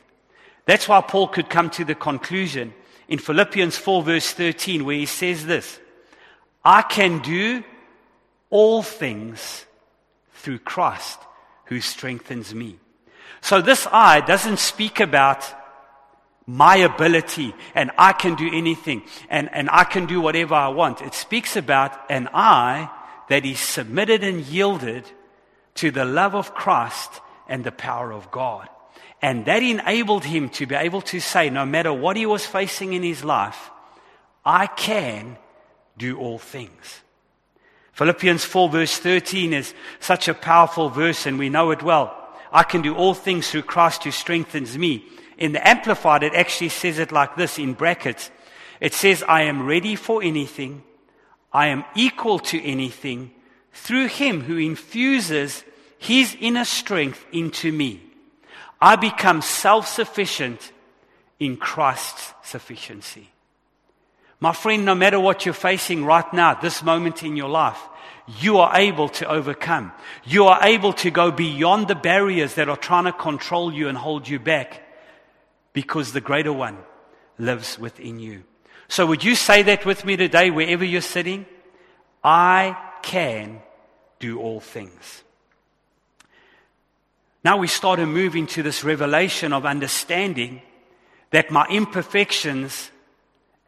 That's 0.66 0.88
why 0.88 1.00
Paul 1.00 1.28
could 1.28 1.48
come 1.48 1.70
to 1.70 1.84
the 1.84 1.94
conclusion 1.94 2.74
in 3.08 3.18
Philippians 3.18 3.76
4 3.76 4.02
verse 4.02 4.32
13 4.32 4.84
where 4.84 4.96
he 4.96 5.06
says 5.06 5.46
this, 5.46 5.78
I 6.64 6.82
can 6.82 7.20
do 7.20 7.62
all 8.50 8.82
things 8.82 9.64
through 10.34 10.58
Christ 10.60 11.18
who 11.66 11.80
strengthens 11.80 12.54
me. 12.54 12.78
So 13.40 13.60
this 13.60 13.86
I 13.92 14.20
doesn't 14.20 14.58
speak 14.58 14.98
about 14.98 15.44
my 16.46 16.76
ability 16.76 17.54
and 17.74 17.90
I 17.98 18.12
can 18.12 18.36
do 18.36 18.48
anything 18.52 19.02
and, 19.28 19.52
and 19.52 19.68
I 19.70 19.84
can 19.84 20.06
do 20.06 20.20
whatever 20.20 20.54
I 20.54 20.68
want. 20.68 21.02
It 21.02 21.14
speaks 21.14 21.56
about 21.56 21.98
an 22.08 22.28
I 22.32 22.90
that 23.28 23.44
is 23.44 23.58
submitted 23.58 24.22
and 24.22 24.40
yielded 24.40 25.04
to 25.76 25.90
the 25.90 26.04
love 26.04 26.34
of 26.34 26.54
Christ 26.54 27.20
and 27.48 27.64
the 27.64 27.72
power 27.72 28.12
of 28.12 28.30
God. 28.30 28.68
And 29.20 29.46
that 29.46 29.62
enabled 29.62 30.24
him 30.24 30.50
to 30.50 30.66
be 30.66 30.74
able 30.74 31.02
to 31.02 31.20
say, 31.20 31.50
no 31.50 31.66
matter 31.66 31.92
what 31.92 32.16
he 32.16 32.26
was 32.26 32.46
facing 32.46 32.92
in 32.92 33.02
his 33.02 33.24
life, 33.24 33.70
I 34.44 34.66
can 34.66 35.38
do 35.98 36.18
all 36.18 36.38
things. 36.38 37.00
Philippians 37.92 38.44
4 38.44 38.68
verse 38.68 38.98
13 38.98 39.52
is 39.52 39.74
such 40.00 40.28
a 40.28 40.34
powerful 40.34 40.90
verse 40.90 41.26
and 41.26 41.38
we 41.38 41.48
know 41.48 41.70
it 41.70 41.82
well. 41.82 42.14
I 42.52 42.62
can 42.62 42.82
do 42.82 42.94
all 42.94 43.14
things 43.14 43.50
through 43.50 43.62
Christ 43.62 44.04
who 44.04 44.10
strengthens 44.10 44.76
me. 44.76 45.04
In 45.38 45.52
the 45.52 45.66
Amplified, 45.66 46.22
it 46.22 46.34
actually 46.34 46.70
says 46.70 46.98
it 46.98 47.12
like 47.12 47.36
this 47.36 47.58
in 47.58 47.74
brackets. 47.74 48.30
It 48.80 48.94
says, 48.94 49.22
I 49.26 49.42
am 49.42 49.66
ready 49.66 49.96
for 49.96 50.22
anything. 50.22 50.82
I 51.52 51.68
am 51.68 51.84
equal 51.94 52.38
to 52.40 52.62
anything 52.62 53.32
through 53.72 54.08
him 54.08 54.42
who 54.42 54.56
infuses 54.56 55.64
his 55.98 56.36
inner 56.40 56.64
strength 56.64 57.24
into 57.32 57.72
me. 57.72 58.02
I 58.80 58.96
become 58.96 59.42
self-sufficient 59.42 60.72
in 61.38 61.56
Christ's 61.56 62.34
sufficiency. 62.42 63.30
My 64.40 64.52
friend, 64.52 64.84
no 64.84 64.94
matter 64.94 65.18
what 65.18 65.46
you're 65.46 65.54
facing 65.54 66.04
right 66.04 66.30
now, 66.32 66.54
this 66.54 66.82
moment 66.82 67.22
in 67.22 67.36
your 67.36 67.48
life, 67.48 67.80
you 68.40 68.58
are 68.58 68.76
able 68.76 69.08
to 69.10 69.28
overcome. 69.28 69.92
You 70.24 70.46
are 70.46 70.62
able 70.62 70.92
to 70.94 71.10
go 71.10 71.30
beyond 71.30 71.88
the 71.88 71.94
barriers 71.94 72.54
that 72.54 72.68
are 72.68 72.76
trying 72.76 73.04
to 73.04 73.12
control 73.12 73.72
you 73.72 73.88
and 73.88 73.96
hold 73.96 74.28
you 74.28 74.38
back 74.38 74.82
because 75.76 76.14
the 76.14 76.23
greater 76.23 76.54
one 76.54 76.78
lives 77.38 77.78
within 77.78 78.18
you. 78.18 78.42
So 78.88 79.04
would 79.04 79.23
you 79.23 79.35
say 79.35 79.62
that 79.64 79.85
with 79.85 80.06
me 80.06 80.16
today, 80.16 80.50
wherever 80.50 80.87
you're 80.87 81.02
sitting? 81.02 81.45
I 82.25 82.78
can 83.02 83.61
do 84.18 84.40
all 84.40 84.61
things. 84.61 85.23
Now 87.45 87.59
we 87.59 87.66
start 87.66 87.99
to 87.99 88.06
move 88.06 88.35
into 88.35 88.62
this 88.62 88.85
revelation 88.85 89.52
of 89.52 89.66
understanding 89.66 90.62
that 91.30 91.50
my 91.50 91.66
imperfections 91.66 92.90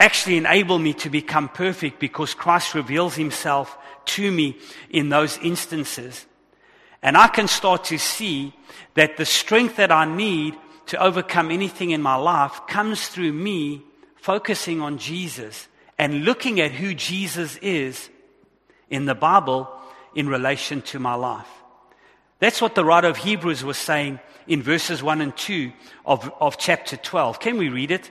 actually 0.01 0.39
enable 0.39 0.79
me 0.79 0.95
to 0.95 1.11
become 1.11 1.51
perfect 1.51 2.01
because 2.01 2.33
Christ 2.33 2.75
reveals 2.75 3.17
himself 3.17 3.77
to 4.17 4.33
me 4.33 4.57
in 4.89 5.11
those 5.11 5.37
instances. 5.43 6.25
And 7.03 7.19
I 7.19 7.29
can 7.29 7.49
start 7.49 7.85
to 7.85 7.99
see 7.99 8.55
that 8.95 9.19
the 9.19 9.27
strength 9.27 9.77
that 9.77 9.93
I 9.93 10.07
need 10.07 10.57
to 10.89 11.03
overcome 11.03 11.51
anything 11.51 11.91
in 11.91 12.03
my 12.03 12.17
life 12.17 12.61
comes 12.67 13.09
through 13.09 13.33
me 13.33 13.83
focusing 14.17 14.81
on 14.81 14.99
Jesus 14.99 15.69
and 15.99 16.25
looking 16.25 16.61
at 16.61 16.73
who 16.73 16.95
Jesus 16.95 17.57
is 17.59 18.09
in 18.91 19.05
the 19.05 19.15
Bible 19.15 19.71
in 20.15 20.29
relation 20.29 20.83
to 20.83 20.99
my 20.99 21.15
life. 21.15 21.49
That's 22.41 22.63
what 22.63 22.75
the 22.75 22.85
writer 22.85 23.09
of 23.09 23.19
Hebrews 23.19 23.65
was 23.65 23.77
saying 23.77 24.21
in 24.47 24.63
verses 24.63 25.03
1 25.03 25.21
and 25.21 25.37
2 25.37 25.73
of, 26.07 26.31
of 26.41 26.57
chapter 26.57 26.97
12. 26.97 27.41
Can 27.41 27.59
we 27.59 27.69
read 27.69 27.91
it? 27.91 28.11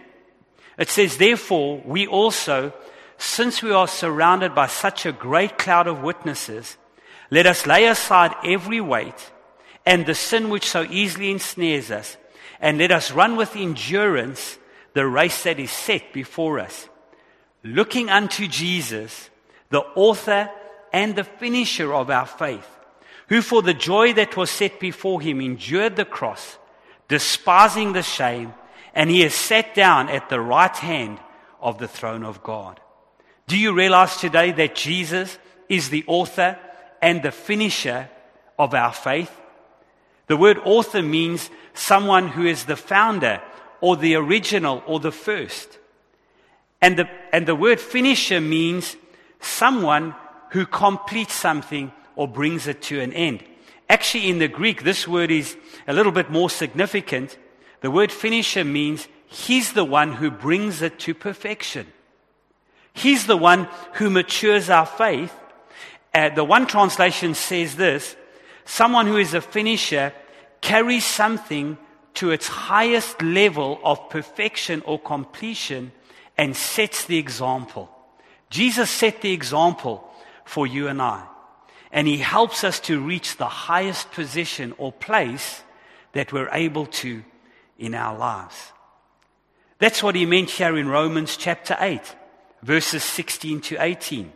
It 0.78 0.90
says, 0.90 1.18
Therefore, 1.18 1.82
we 1.86 2.06
also, 2.06 2.74
since 3.18 3.64
we 3.64 3.72
are 3.72 3.88
surrounded 3.88 4.54
by 4.54 4.68
such 4.68 5.06
a 5.06 5.12
great 5.12 5.58
cloud 5.58 5.88
of 5.88 6.04
witnesses, 6.04 6.78
let 7.32 7.48
us 7.48 7.66
lay 7.66 7.86
aside 7.86 8.36
every 8.46 8.82
weight 8.82 9.32
and 9.86 10.06
the 10.06 10.14
sin 10.14 10.50
which 10.50 10.70
so 10.70 10.84
easily 10.84 11.32
ensnares 11.32 11.90
us 11.90 12.18
and 12.60 12.78
let 12.78 12.92
us 12.92 13.12
run 13.12 13.36
with 13.36 13.56
endurance 13.56 14.58
the 14.94 15.06
race 15.06 15.44
that 15.44 15.60
is 15.60 15.72
set 15.72 16.12
before 16.14 16.60
us, 16.60 16.90
looking 17.64 18.10
unto 18.10 18.48
Jesus, 18.48 19.30
the 19.70 19.82
author 19.96 20.50
and 20.92 21.16
the 21.16 21.24
finisher 21.24 21.94
of 21.94 22.10
our 22.10 22.26
faith, 22.26 22.68
who 23.28 23.42
for 23.42 23.62
the 23.62 23.74
joy 23.74 24.14
that 24.14 24.36
was 24.36 24.50
set 24.50 24.80
before 24.80 25.22
him 25.22 25.42
endured 25.42 25.96
the 25.96 26.06
cross, 26.06 26.58
despising 27.08 27.94
the 27.94 28.04
shame, 28.04 28.54
and 28.94 29.10
he 29.10 29.22
has 29.22 29.36
sat 29.36 29.76
down 29.76 30.10
at 30.10 30.30
the 30.30 30.42
right 30.42 30.76
hand 30.78 31.20
of 31.62 31.78
the 31.78 31.88
throne 31.88 32.24
of 32.24 32.42
God. 32.42 32.80
Do 33.48 33.58
you 33.58 33.74
realize 33.74 34.18
today 34.18 34.52
that 34.54 34.76
Jesus 34.76 35.38
is 35.70 35.90
the 35.90 36.04
author 36.08 36.58
and 37.02 37.22
the 37.22 37.32
finisher 37.32 38.10
of 38.58 38.74
our 38.74 38.94
faith? 38.94 39.32
The 40.28 40.38
word 40.38 40.60
author 40.64 41.02
means 41.02 41.50
someone 41.74 42.28
who 42.28 42.46
is 42.46 42.66
the 42.66 42.76
founder 42.76 43.42
or 43.82 43.96
the 43.96 44.16
original 44.16 44.84
or 44.86 45.00
the 45.00 45.12
first. 45.12 45.78
And 46.82 46.98
the, 46.98 47.10
and 47.34 47.48
the 47.48 47.56
word 47.56 47.80
finisher 47.80 48.42
means 48.42 48.98
someone 49.40 50.16
who 50.52 50.66
completes 50.66 51.34
something 51.34 51.92
or 52.16 52.28
brings 52.28 52.68
it 52.68 52.82
to 52.84 53.00
an 53.00 53.14
end. 53.14 53.44
Actually, 53.90 54.30
in 54.30 54.40
the 54.40 54.48
Greek, 54.48 54.84
this 54.84 55.08
word 55.08 55.32
is 55.32 55.56
a 55.88 55.94
little 55.94 56.12
bit 56.12 56.30
more 56.30 56.50
significant. 56.50 57.38
The 57.82 57.92
word 57.92 58.12
finisher 58.12 58.64
means 58.64 59.08
he's 59.28 59.74
the 59.74 59.86
one 59.86 60.14
who 60.14 60.30
brings 60.30 60.82
it 60.82 61.00
to 61.00 61.14
perfection. 61.14 61.88
He's 62.94 63.28
the 63.28 63.38
one 63.38 63.70
who 63.94 64.10
matures 64.10 64.70
our 64.70 64.86
faith. 64.86 65.34
Uh, 66.14 66.30
the 66.30 66.44
one 66.44 66.68
translation 66.68 67.34
says 67.34 67.76
this 67.76 68.16
someone 68.68 69.08
who 69.08 69.18
is 69.18 69.34
a 69.34 69.42
finisher 69.42 70.14
carries 70.62 71.06
something 71.06 71.78
to 72.14 72.32
its 72.32 72.48
highest 72.48 73.22
level 73.22 73.80
of 73.84 74.10
perfection 74.10 74.82
or 74.86 75.00
completion 75.00 75.92
and 76.38 76.56
sets 76.56 77.06
the 77.06 77.18
example. 77.18 77.90
Jesus 78.50 78.90
set 78.90 79.22
the 79.22 79.34
example 79.34 80.08
for 80.46 80.68
you 80.68 80.88
and 80.88 81.02
I. 81.02 81.26
and 81.92 82.08
He 82.08 82.18
helps 82.18 82.64
us 82.64 82.80
to 82.82 83.00
reach 83.00 83.38
the 83.38 83.48
highest 83.48 84.12
position 84.12 84.74
or 84.78 84.92
place 84.92 85.64
that 86.14 86.34
we're 86.34 86.50
able 86.52 86.86
to 86.86 87.24
in 87.78 87.96
our 87.96 88.18
lives. 88.18 88.74
That's 89.80 90.04
what 90.04 90.16
He 90.16 90.26
meant 90.26 90.50
here 90.50 90.78
in 90.78 90.90
Romans 90.90 91.38
chapter 91.38 91.78
8, 91.80 92.02
verses 92.64 93.04
16 93.04 93.62
to 93.62 93.78
18, 93.80 94.32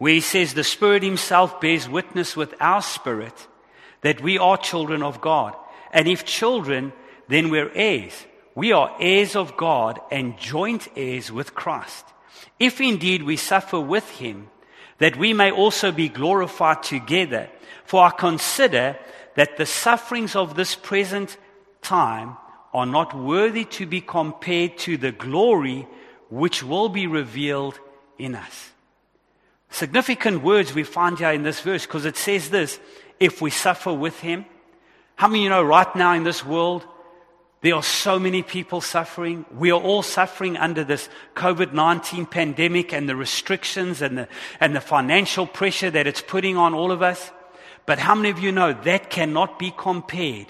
where 0.00 0.14
He 0.14 0.22
says, 0.22 0.54
The 0.54 0.64
Spirit 0.64 1.02
Himself 1.02 1.60
bears 1.60 1.86
witness 1.86 2.34
with 2.34 2.54
our 2.58 2.80
spirit 2.80 3.46
that 4.00 4.22
we 4.22 4.38
are 4.38 4.56
children 4.56 5.02
of 5.02 5.20
God. 5.20 5.54
And 5.92 6.08
if 6.08 6.24
children, 6.24 6.94
then 7.28 7.50
we're 7.50 7.70
heirs. 7.74 8.26
We 8.54 8.72
are 8.72 8.96
heirs 8.98 9.36
of 9.36 9.58
God 9.58 10.00
and 10.10 10.38
joint 10.38 10.88
heirs 10.96 11.30
with 11.30 11.54
Christ. 11.54 12.06
If 12.58 12.80
indeed 12.80 13.22
we 13.22 13.36
suffer 13.36 13.78
with 13.78 14.08
him, 14.12 14.48
that 15.00 15.16
we 15.16 15.34
may 15.34 15.50
also 15.50 15.92
be 15.92 16.08
glorified 16.08 16.82
together. 16.82 17.50
For 17.84 18.02
I 18.02 18.10
consider 18.10 18.96
that 19.34 19.58
the 19.58 19.66
sufferings 19.66 20.34
of 20.34 20.54
this 20.54 20.74
present 20.74 21.36
time 21.82 22.38
are 22.72 22.86
not 22.86 23.14
worthy 23.14 23.66
to 23.66 23.84
be 23.84 24.00
compared 24.00 24.78
to 24.78 24.96
the 24.96 25.12
glory 25.12 25.86
which 26.30 26.62
will 26.62 26.88
be 26.88 27.06
revealed 27.06 27.78
in 28.18 28.34
us. 28.34 28.70
Significant 29.70 30.42
words 30.42 30.74
we 30.74 30.82
find 30.82 31.18
here 31.18 31.30
in 31.30 31.44
this 31.44 31.60
verse 31.60 31.86
because 31.86 32.04
it 32.04 32.16
says 32.16 32.50
this 32.50 32.80
if 33.20 33.40
we 33.40 33.50
suffer 33.50 33.92
with 33.92 34.18
him. 34.20 34.44
How 35.14 35.28
many 35.28 35.44
you 35.44 35.48
know 35.48 35.62
right 35.62 35.94
now 35.94 36.14
in 36.14 36.24
this 36.24 36.44
world, 36.44 36.86
there 37.60 37.74
are 37.74 37.82
so 37.82 38.18
many 38.18 38.42
people 38.42 38.80
suffering. 38.80 39.44
We 39.54 39.70
are 39.70 39.80
all 39.80 40.02
suffering 40.02 40.56
under 40.56 40.82
this 40.82 41.08
COVID 41.36 41.72
19 41.72 42.26
pandemic 42.26 42.92
and 42.92 43.08
the 43.08 43.16
restrictions 43.16 44.02
and 44.02 44.18
the, 44.18 44.28
and 44.58 44.74
the 44.74 44.80
financial 44.80 45.46
pressure 45.46 45.90
that 45.90 46.06
it's 46.06 46.22
putting 46.22 46.56
on 46.56 46.74
all 46.74 46.90
of 46.90 47.02
us. 47.02 47.30
But 47.86 47.98
how 47.98 48.14
many 48.14 48.30
of 48.30 48.38
you 48.38 48.50
know 48.50 48.72
that 48.72 49.10
cannot 49.10 49.58
be 49.58 49.72
compared 49.76 50.46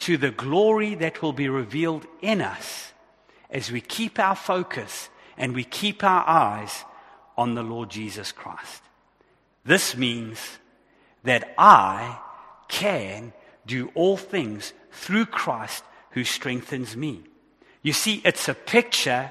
to 0.00 0.16
the 0.16 0.30
glory 0.30 0.94
that 0.96 1.22
will 1.22 1.32
be 1.32 1.48
revealed 1.48 2.06
in 2.20 2.40
us 2.40 2.92
as 3.50 3.70
we 3.70 3.80
keep 3.80 4.18
our 4.18 4.34
focus 4.34 5.10
and 5.36 5.54
we 5.54 5.64
keep 5.64 6.02
our 6.02 6.26
eyes 6.26 6.84
on 7.36 7.54
the 7.54 7.62
Lord 7.62 7.90
Jesus 7.90 8.32
Christ? 8.32 8.82
This 9.64 9.96
means 9.96 10.38
that 11.24 11.54
I 11.56 12.18
can 12.68 13.32
do 13.66 13.90
all 13.94 14.16
things 14.16 14.72
through 14.90 15.26
Christ 15.26 15.84
who 16.10 16.24
strengthens 16.24 16.96
me. 16.96 17.22
You 17.82 17.92
see, 17.92 18.20
it's 18.24 18.48
a 18.48 18.54
picture 18.54 19.30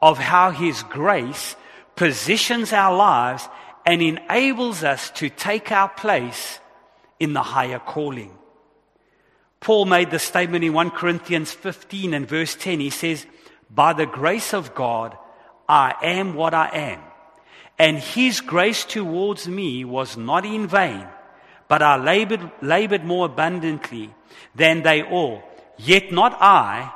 of 0.00 0.18
how 0.18 0.50
His 0.50 0.82
grace 0.84 1.56
positions 1.96 2.72
our 2.72 2.94
lives 2.94 3.48
and 3.86 4.00
enables 4.02 4.82
us 4.82 5.10
to 5.10 5.28
take 5.28 5.70
our 5.70 5.88
place 5.88 6.58
in 7.20 7.32
the 7.32 7.42
higher 7.42 7.78
calling. 7.78 8.36
Paul 9.60 9.86
made 9.86 10.10
the 10.10 10.18
statement 10.18 10.64
in 10.64 10.72
1 10.72 10.90
Corinthians 10.90 11.52
15 11.52 12.12
and 12.14 12.28
verse 12.28 12.54
10. 12.54 12.80
He 12.80 12.90
says, 12.90 13.26
By 13.70 13.92
the 13.92 14.06
grace 14.06 14.52
of 14.52 14.74
God, 14.74 15.16
I 15.68 15.94
am 16.02 16.34
what 16.34 16.52
I 16.52 16.68
am. 16.68 17.00
And 17.78 17.98
his 17.98 18.40
grace 18.40 18.84
towards 18.84 19.48
me 19.48 19.84
was 19.84 20.16
not 20.16 20.44
in 20.44 20.66
vain, 20.66 21.06
but 21.68 21.82
I 21.82 21.96
labored, 21.96 22.50
labored 22.62 23.04
more 23.04 23.26
abundantly 23.26 24.14
than 24.54 24.82
they 24.82 25.02
all. 25.02 25.42
Yet 25.76 26.12
not 26.12 26.36
I, 26.40 26.92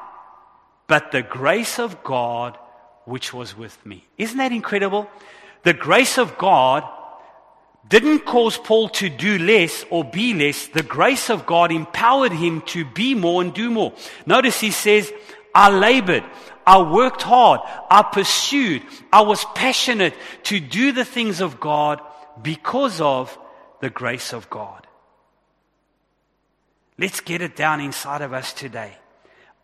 but 0.86 1.10
the 1.10 1.22
grace 1.22 1.78
of 1.78 2.02
God 2.04 2.56
which 3.04 3.32
was 3.32 3.56
with 3.56 3.84
me. 3.84 4.04
Isn't 4.18 4.38
that 4.38 4.52
incredible? 4.52 5.08
The 5.64 5.74
grace 5.74 6.18
of 6.18 6.38
God 6.38 6.84
didn't 7.88 8.20
cause 8.20 8.58
Paul 8.58 8.90
to 8.90 9.08
do 9.08 9.38
less 9.38 9.84
or 9.90 10.04
be 10.04 10.34
less. 10.34 10.68
The 10.68 10.82
grace 10.82 11.30
of 11.30 11.46
God 11.46 11.72
empowered 11.72 12.32
him 12.32 12.60
to 12.66 12.84
be 12.84 13.14
more 13.14 13.40
and 13.40 13.52
do 13.52 13.70
more. 13.70 13.94
Notice 14.26 14.60
he 14.60 14.70
says, 14.70 15.12
I 15.54 15.70
labored. 15.70 16.24
I 16.68 16.82
worked 16.82 17.22
hard. 17.22 17.60
I 17.90 18.02
pursued. 18.02 18.82
I 19.10 19.22
was 19.22 19.42
passionate 19.54 20.12
to 20.44 20.60
do 20.60 20.92
the 20.92 21.04
things 21.06 21.40
of 21.40 21.58
God 21.58 22.02
because 22.42 23.00
of 23.00 23.38
the 23.80 23.88
grace 23.88 24.34
of 24.34 24.50
God. 24.50 24.86
Let's 26.98 27.20
get 27.22 27.40
it 27.40 27.56
down 27.56 27.80
inside 27.80 28.20
of 28.20 28.34
us 28.34 28.52
today. 28.52 28.92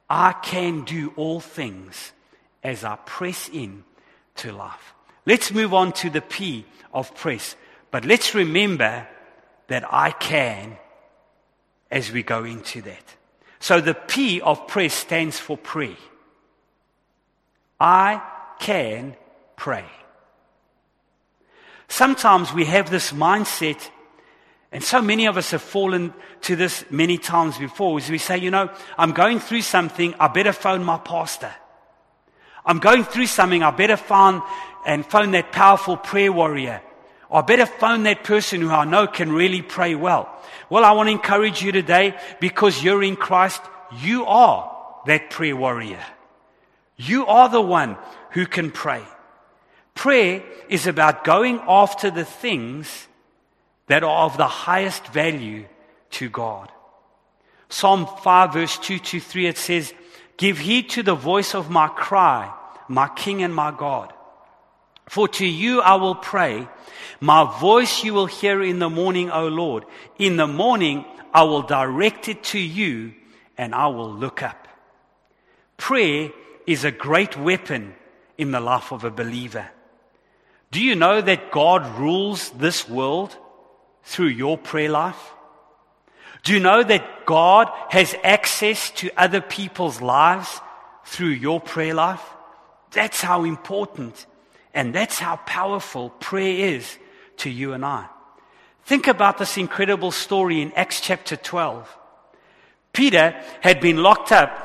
I 0.09 0.33
can 0.33 0.85
do 0.85 1.13
all 1.17 1.41
things 1.41 2.13
as 2.63 2.85
I 2.85 2.97
press 3.05 3.51
in 3.53 3.85
to 4.37 4.53
life. 4.53 4.95
Let's 5.27 5.53
move 5.53 5.75
on 5.75 5.93
to 5.95 6.09
the 6.09 6.23
P 6.23 6.65
of 6.95 7.15
press. 7.15 7.55
But 7.91 8.07
let's 8.07 8.35
remember 8.35 9.07
that 9.67 9.85
I 9.93 10.11
can 10.13 10.79
as 11.91 12.11
we 12.11 12.23
go 12.23 12.45
into 12.45 12.81
that. 12.81 13.15
So 13.61 13.83
the 13.83 13.93
P 13.93 14.41
of 14.41 14.67
press 14.67 14.95
stands 14.95 15.39
for 15.39 15.59
pray. 15.59 15.99
I 17.85 18.23
can 18.61 19.15
pray. 19.57 19.85
Sometimes 21.87 22.51
we 22.51 22.65
have 22.65 22.91
this 22.91 23.13
mindset 23.13 23.91
and 24.73 24.83
so 24.83 25.03
many 25.03 25.27
of 25.27 25.37
us 25.37 25.51
have 25.51 25.61
fallen 25.61 26.15
to 26.41 26.57
this 26.57 26.83
many 26.91 27.19
times 27.19 27.59
before 27.59 27.99
is 27.99 28.09
we 28.09 28.17
say, 28.17 28.39
you 28.39 28.51
know, 28.51 28.71
I'm 28.97 29.13
going 29.13 29.39
through 29.39 29.61
something, 29.61 30.15
I 30.19 30.29
better 30.29 30.55
phone 30.55 30.83
my 30.83 30.97
pastor. 30.97 31.53
I'm 32.65 32.79
going 32.79 33.05
through 33.05 33.27
something, 33.27 33.63
I 33.63 33.71
better 33.71 33.99
phone 33.99 34.41
and 34.87 35.05
phone 35.05 35.33
that 35.33 35.53
powerful 35.53 35.99
prayer 35.99 36.33
warrior. 36.33 36.81
Or 37.29 37.41
I 37.41 37.43
better 37.43 37.67
phone 37.67 38.05
that 38.05 38.25
person 38.25 38.63
who 38.63 38.71
I 38.71 38.87
know 38.87 39.07
can 39.07 39.31
really 39.31 39.61
pray 39.61 39.95
well. 39.95 40.35
Well, 40.71 40.87
I 40.87 40.93
want 40.93 41.09
to 41.09 41.13
encourage 41.13 41.63
you 41.63 41.71
today 41.71 42.17
because 42.41 42.83
you're 42.83 43.03
in 43.03 43.17
Christ, 43.17 43.61
you 44.01 44.25
are 44.25 45.03
that 45.05 45.29
prayer 45.29 45.55
warrior. 45.55 46.03
You 46.97 47.27
are 47.27 47.49
the 47.49 47.61
one 47.61 47.97
who 48.31 48.47
can 48.47 48.71
pray. 48.71 49.03
Prayer 49.95 50.43
is 50.69 50.87
about 50.87 51.25
going 51.25 51.61
after 51.67 52.11
the 52.11 52.25
things 52.25 53.09
that 53.87 54.03
are 54.03 54.27
of 54.27 54.37
the 54.37 54.49
highest 54.49 55.07
value 55.09 55.67
to 56.11 56.29
God. 56.29 56.71
Psalm 57.69 58.07
5 58.23 58.53
verse 58.53 58.79
2 58.79 58.99
to 58.99 59.21
3, 59.21 59.47
it 59.47 59.59
says, 59.59 59.95
Give 60.37 60.59
heed 60.59 60.91
to 60.91 61.03
the 61.03 61.15
voice 61.15 61.55
of 61.55 61.71
my 61.71 61.89
cry, 61.89 62.53
my 62.89 63.09
King 63.09 63.43
and 63.43 63.55
my 63.55 63.71
God. 63.71 64.13
For 65.07 65.29
to 65.29 65.47
you 65.47 65.81
I 65.81 65.95
will 65.97 66.15
pray. 66.15 66.67
My 67.21 67.45
voice 67.61 68.05
you 68.05 68.15
will 68.15 68.27
hear 68.27 68.63
in 68.63 68.79
the 68.79 68.91
morning, 68.91 69.31
O 69.31 69.49
Lord. 69.49 69.85
In 70.19 70.37
the 70.37 70.47
morning 70.47 71.05
I 71.33 71.43
will 71.45 71.63
direct 71.63 72.29
it 72.29 72.43
to 72.45 72.59
you 72.59 73.15
and 73.59 73.75
I 73.75 73.89
will 73.89 74.13
look 74.13 74.43
up. 74.43 74.67
Prayer 75.77 76.31
is 76.67 76.85
a 76.85 76.91
great 76.91 77.37
weapon 77.37 77.95
in 78.39 78.51
the 78.51 78.61
life 78.61 78.93
of 78.93 79.05
a 79.05 79.11
believer. 79.11 79.69
Do 80.71 80.83
you 80.83 80.97
know 80.97 81.21
that 81.21 81.53
God 81.53 81.99
rules 81.99 82.51
this 82.51 82.89
world? 82.89 83.37
through 84.05 84.29
your 84.29 84.57
prayer 84.57 84.91
life? 84.91 85.33
Do 86.43 86.53
you 86.53 86.61
know 86.61 86.83
that 86.83 87.25
God 87.27 87.71
has 87.89 88.15
access 88.23 88.91
to 88.93 89.11
other 89.17 89.41
people's 89.41 90.01
lives 90.01 90.61
through 91.07 91.29
your 91.29 91.61
prayer 91.61 91.95
life? 91.95 92.23
That's 92.93 93.21
how 93.21 93.45
important 93.45 94.27
and 94.75 94.95
that's 94.95 95.19
how 95.19 95.37
powerful 95.37 96.11
prayer 96.11 96.75
is 96.75 96.99
to 97.39 97.51
you 97.51 97.73
and 97.73 97.85
I. 97.85 98.07
Think 98.85 99.09
about 99.09 99.39
this 99.39 99.57
incredible 99.57 100.11
story 100.11 100.61
in 100.61 100.73
Acts 100.73 101.01
chapter 101.01 101.37
12. 101.37 101.99
Peter 102.93 103.35
had 103.63 103.81
been 103.81 104.03
locked 104.03 104.31
up 104.31 104.64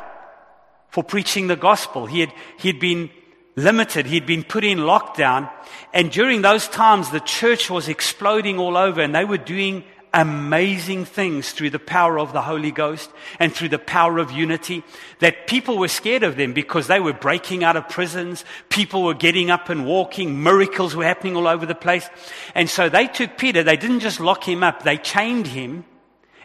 for 0.89 1.04
preaching 1.04 1.47
the 1.47 1.56
gospel. 1.56 2.06
He 2.06 2.19
had, 2.19 2.34
he 2.58 2.67
had 2.69 2.80
been 2.80 3.10
limited. 3.56 4.06
He'd 4.06 4.25
been 4.25 4.43
put 4.43 4.63
in 4.63 4.80
lockdown. 4.80 5.49
And 5.93 6.12
during 6.12 6.41
those 6.41 6.67
times, 6.67 7.10
the 7.10 7.19
church 7.19 7.69
was 7.69 7.88
exploding 7.88 8.58
all 8.58 8.78
over 8.78 9.02
and 9.02 9.13
they 9.13 9.25
were 9.25 9.38
doing 9.38 9.84
amazing 10.12 11.06
things 11.06 11.52
through 11.52 11.69
the 11.69 11.78
power 11.78 12.17
of 12.17 12.34
the 12.34 12.41
Holy 12.41 12.71
Ghost 12.71 13.12
and 13.38 13.54
through 13.54 13.69
the 13.69 13.78
power 13.78 14.17
of 14.17 14.32
unity 14.32 14.84
that 15.19 15.45
people 15.45 15.78
were 15.78 15.88
scared 15.88 16.23
of 16.23 16.36
them 16.36 16.54
because 16.54 16.88
they 16.88 16.99
were 16.99 17.13
breaking 17.13 17.63
out 17.63 17.75
of 17.75 17.88
prisons. 17.89 18.43
People 18.69 19.04
were 19.04 19.13
getting 19.13 19.52
up 19.52 19.69
and 19.69 19.86
walking. 19.86 20.41
Miracles 20.41 20.95
were 20.95 21.04
happening 21.04 21.36
all 21.36 21.47
over 21.47 21.65
the 21.65 21.75
place. 21.75 22.10
And 22.56 22.69
so 22.69 22.89
they 22.89 23.06
took 23.06 23.38
Peter. 23.38 23.62
They 23.62 23.78
didn't 23.78 23.99
just 23.99 24.19
lock 24.19 24.43
him 24.47 24.63
up. 24.63 24.84
They 24.84 24.97
chained 24.97 25.47
him 25.47 25.86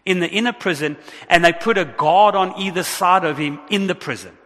in 0.05 0.21
the 0.21 0.29
inner 0.29 0.53
prison 0.53 0.97
and 1.29 1.45
they 1.45 1.53
put 1.53 1.79
a 1.79 1.85
guard 1.85 2.35
on 2.35 2.59
either 2.59 2.83
side 2.83 3.25
of 3.25 3.39
him 3.39 3.61
in 3.71 3.87
the 3.87 3.95
prison. 3.95 4.37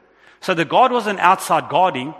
So 0.40 0.55
the 0.55 0.64
guard 0.64 0.92
wasn't 0.92 1.18
outside 1.18 1.68
guarding. 1.68 2.14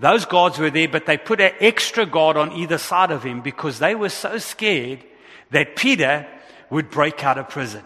Those 0.00 0.24
guards 0.24 0.58
were 0.58 0.70
there, 0.70 0.88
but 0.88 1.06
they 1.06 1.18
put 1.18 1.40
an 1.40 1.52
extra 1.60 2.06
guard 2.06 2.36
on 2.36 2.52
either 2.52 2.78
side 2.78 3.10
of 3.10 3.22
him 3.22 3.40
because 3.42 3.78
they 3.78 3.94
were 3.94 4.08
so 4.08 4.38
scared 4.38 5.04
that 5.50 5.76
Peter 5.76 6.26
would 6.70 6.90
break 6.90 7.24
out 7.24 7.38
of 7.38 7.48
prison. 7.48 7.82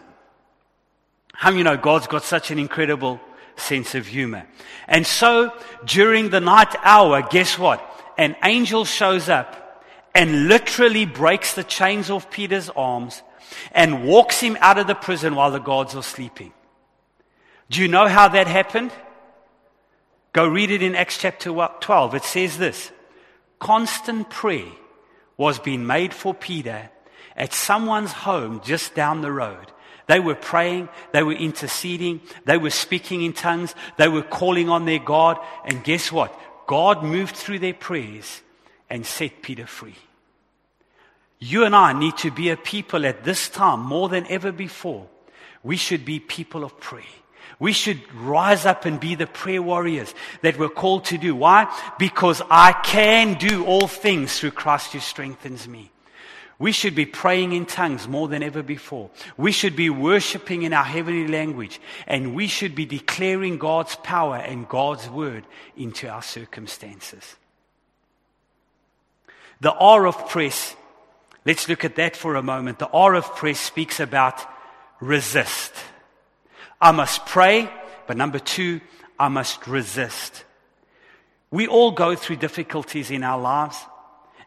How 1.33 1.51
you 1.51 1.65
know 1.65 1.77
God's 1.77 2.07
got 2.07 2.23
such 2.23 2.51
an 2.51 2.59
incredible 2.59 3.21
sense 3.57 3.95
of 3.95 4.07
humor? 4.07 4.47
And 4.87 5.07
so 5.07 5.53
during 5.85 6.31
the 6.31 6.41
night 6.41 6.75
hour, 6.83 7.23
guess 7.23 7.59
what? 7.59 7.83
An 8.19 8.37
angel 8.45 8.85
shows 8.85 9.29
up 9.29 9.85
and 10.15 10.49
literally 10.49 11.07
breaks 11.07 11.55
the 11.55 11.65
chains 11.65 12.11
off 12.11 12.31
Peter's 12.31 12.69
arms 12.71 13.23
and 13.73 14.05
walks 14.05 14.41
him 14.41 14.57
out 14.61 14.79
of 14.79 14.87
the 14.87 14.95
prison 14.95 15.35
while 15.35 15.51
the 15.51 15.59
guards 15.59 15.95
are 15.95 16.03
sleeping. 16.03 16.53
Do 17.71 17.81
you 17.81 17.89
know 17.89 18.07
how 18.07 18.29
that 18.29 18.47
happened? 18.47 18.93
Go 20.33 20.47
read 20.47 20.71
it 20.71 20.83
in 20.83 20.95
Acts 20.95 21.19
chapter 21.19 21.51
12. 21.51 22.15
It 22.15 22.25
says 22.25 22.59
this 22.59 22.91
constant 23.59 24.29
prayer 24.29 24.73
was 25.37 25.59
being 25.59 25.87
made 25.87 26.13
for 26.13 26.35
Peter 26.35 26.91
at 27.37 27.53
someone's 27.53 28.13
home 28.13 28.61
just 28.65 28.95
down 28.95 29.21
the 29.21 29.33
road. 29.33 29.73
They 30.07 30.21
were 30.21 30.35
praying, 30.35 30.89
they 31.13 31.23
were 31.23 31.33
interceding, 31.33 32.21
they 32.45 32.59
were 32.59 32.71
speaking 32.71 33.23
in 33.23 33.33
tongues, 33.33 33.75
they 33.99 34.09
were 34.09 34.23
calling 34.23 34.69
on 34.69 34.85
their 34.85 34.99
God, 34.99 35.39
and 35.65 35.85
guess 35.85 36.11
what? 36.11 36.39
God 36.67 37.03
moved 37.05 37.37
through 37.37 37.61
their 37.61 37.75
prayers 37.75 38.43
and 38.91 39.07
set 39.07 39.43
Peter 39.43 39.67
free. 39.67 39.97
You 41.43 41.65
and 41.65 41.75
I 41.75 41.93
need 41.93 42.17
to 42.19 42.31
be 42.31 42.51
a 42.51 42.57
people 42.57 43.05
at 43.05 43.25
this 43.25 43.49
time 43.49 43.81
more 43.81 44.09
than 44.09 44.29
ever 44.29 44.53
before. 44.53 45.09
We 45.65 45.77
should 45.77 46.05
be 46.05 46.21
people 46.21 46.63
of 46.63 46.79
prayer. 46.79 47.03
We 47.59 47.73
should 47.73 48.01
rise 48.15 48.65
up 48.65 48.85
and 48.85 49.01
be 49.01 49.17
the 49.17 49.27
prayer 49.27 49.61
warriors 49.61 50.15
that 50.43 50.57
we're 50.57 50.69
called 50.69 51.07
to 51.07 51.19
do. 51.19 51.35
Why? 51.35 51.67
Because 51.99 52.43
I 52.49 52.73
can 52.73 53.35
do 53.35 53.65
all 53.65 53.89
things 53.89 54.39
through 54.39 54.53
Christ 54.53 54.93
who 54.93 55.01
strengthens 55.01 55.67
me. 55.67 55.91
We 56.61 56.71
should 56.71 56.95
be 56.95 57.07
praying 57.07 57.55
in 57.55 57.67
tongues 57.67 58.07
more 58.07 58.29
than 58.29 58.45
ever 58.45 58.63
before. 58.63 59.11
We 59.37 59.51
should 59.51 59.75
be 59.75 59.91
worshiping 59.91 60.63
in 60.63 60.73
our 60.73 60.85
heavenly 60.85 61.27
language. 61.27 61.81
And 62.07 62.37
we 62.37 62.47
should 62.47 62.77
be 62.77 62.87
declaring 62.87 63.59
God's 63.59 63.97
power 63.97 64.37
and 64.37 64.69
God's 64.69 65.11
word 65.11 65.45
into 65.77 66.09
our 66.09 66.23
circumstances. 66.23 67.35
The 69.61 69.73
R 69.73 70.07
of 70.07 70.29
press, 70.29 70.77
let's 71.45 71.69
look 71.69 71.85
at 71.85 71.97
that 71.97 72.17
for 72.17 72.37
a 72.37 72.43
moment. 72.43 72.79
The 72.79 72.89
R 72.89 73.15
of 73.15 73.35
press 73.37 73.59
speaks 73.59 74.01
about 74.01 74.41
resist. 75.01 75.73
I 76.81 76.93
must 76.93 77.27
pray, 77.27 77.71
but 78.07 78.17
number 78.17 78.39
two, 78.39 78.81
I 79.19 79.29
must 79.29 79.67
resist. 79.67 80.45
We 81.51 81.67
all 81.67 81.93
go 81.93 82.17
through 82.17 82.37
difficulties 82.37 83.11
in 83.11 83.23
our 83.23 83.41
lives. 83.41 83.77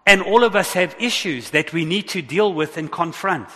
And 0.06 0.22
all 0.22 0.44
of 0.44 0.56
us 0.56 0.74
have 0.74 0.96
issues 1.00 1.52
that 1.52 1.74
we 1.74 1.86
need 1.86 2.10
to 2.10 2.22
deal 2.22 2.54
with 2.54 2.78
and 2.78 2.92
confront. 2.92 3.48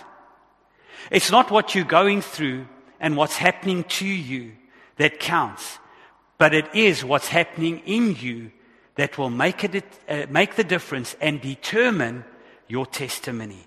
It's 1.11 1.31
not 1.31 1.51
what 1.51 1.75
you're 1.75 1.85
going 1.85 2.21
through 2.21 2.67
and 2.99 3.15
what's 3.15 3.37
happening 3.37 3.83
to 3.85 4.05
you 4.05 4.53
that 4.97 5.19
counts, 5.19 5.79
but 6.37 6.53
it 6.53 6.73
is 6.73 7.05
what's 7.05 7.27
happening 7.27 7.81
in 7.85 8.15
you 8.15 8.51
that 8.95 9.17
will 9.17 9.29
make, 9.29 9.63
it, 9.63 9.85
uh, 10.09 10.25
make 10.29 10.55
the 10.55 10.63
difference 10.63 11.15
and 11.21 11.39
determine 11.39 12.25
your 12.69 12.85
testimony. 12.85 13.65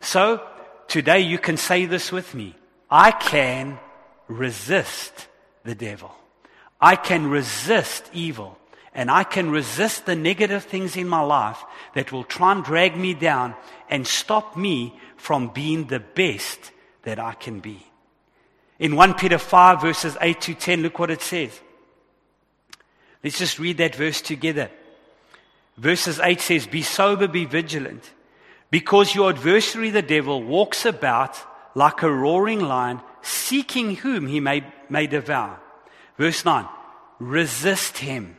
So 0.00 0.42
today 0.88 1.20
you 1.20 1.38
can 1.38 1.56
say 1.56 1.86
this 1.86 2.10
with 2.10 2.34
me. 2.34 2.56
I 2.90 3.12
can 3.12 3.78
resist 4.26 5.28
the 5.62 5.76
devil. 5.76 6.12
I 6.80 6.96
can 6.96 7.28
resist 7.28 8.10
evil 8.12 8.58
and 8.94 9.10
I 9.10 9.22
can 9.22 9.50
resist 9.50 10.06
the 10.06 10.16
negative 10.16 10.64
things 10.64 10.96
in 10.96 11.06
my 11.06 11.20
life 11.20 11.62
that 11.94 12.10
will 12.10 12.24
try 12.24 12.52
and 12.52 12.64
drag 12.64 12.96
me 12.96 13.14
down 13.14 13.54
and 13.88 14.06
stop 14.06 14.56
me 14.56 14.98
from 15.16 15.48
being 15.48 15.86
the 15.86 16.00
best 16.00 16.72
that 17.02 17.18
I 17.18 17.34
can 17.34 17.60
be. 17.60 17.86
In 18.78 18.96
1 18.96 19.14
Peter 19.14 19.38
5 19.38 19.82
verses 19.82 20.16
8 20.20 20.40
to 20.40 20.54
10, 20.54 20.82
look 20.82 20.98
what 20.98 21.10
it 21.10 21.20
says. 21.20 21.60
Let's 23.22 23.38
just 23.38 23.58
read 23.58 23.76
that 23.76 23.94
verse 23.94 24.22
together. 24.22 24.70
Verses 25.76 26.18
8 26.18 26.40
says, 26.40 26.66
Be 26.66 26.82
sober, 26.82 27.28
be 27.28 27.44
vigilant, 27.44 28.10
because 28.70 29.14
your 29.14 29.30
adversary, 29.30 29.90
the 29.90 30.02
devil, 30.02 30.42
walks 30.42 30.84
about 30.84 31.36
like 31.74 32.02
a 32.02 32.12
roaring 32.12 32.60
lion, 32.60 33.00
seeking 33.22 33.96
whom 33.96 34.26
he 34.26 34.40
may, 34.40 34.64
may 34.88 35.06
devour. 35.06 35.58
Verse 36.16 36.44
9, 36.44 36.66
resist 37.18 37.98
him 37.98 38.36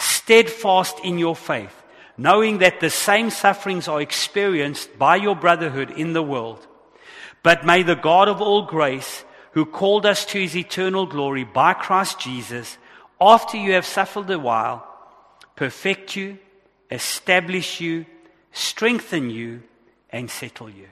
steadfast 0.00 0.98
in 1.04 1.18
your 1.18 1.36
faith, 1.36 1.82
knowing 2.16 2.58
that 2.58 2.80
the 2.80 2.90
same 2.90 3.30
sufferings 3.30 3.88
are 3.88 4.00
experienced 4.00 4.98
by 4.98 5.16
your 5.16 5.36
brotherhood 5.36 5.90
in 5.90 6.12
the 6.12 6.22
world. 6.22 6.66
But 7.42 7.66
may 7.66 7.82
the 7.82 7.96
God 7.96 8.28
of 8.28 8.40
all 8.40 8.62
grace, 8.62 9.24
who 9.52 9.66
called 9.66 10.06
us 10.06 10.24
to 10.26 10.40
his 10.40 10.56
eternal 10.56 11.06
glory 11.06 11.44
by 11.44 11.74
Christ 11.74 12.20
Jesus, 12.20 12.78
after 13.20 13.56
you 13.56 13.72
have 13.72 13.84
suffered 13.84 14.30
a 14.30 14.38
while, 14.38 14.86
perfect 15.56 16.16
you, 16.16 16.38
establish 16.90 17.80
you, 17.80 18.06
strengthen 18.52 19.30
you, 19.30 19.62
and 20.10 20.30
settle 20.30 20.68
you. 20.68 20.88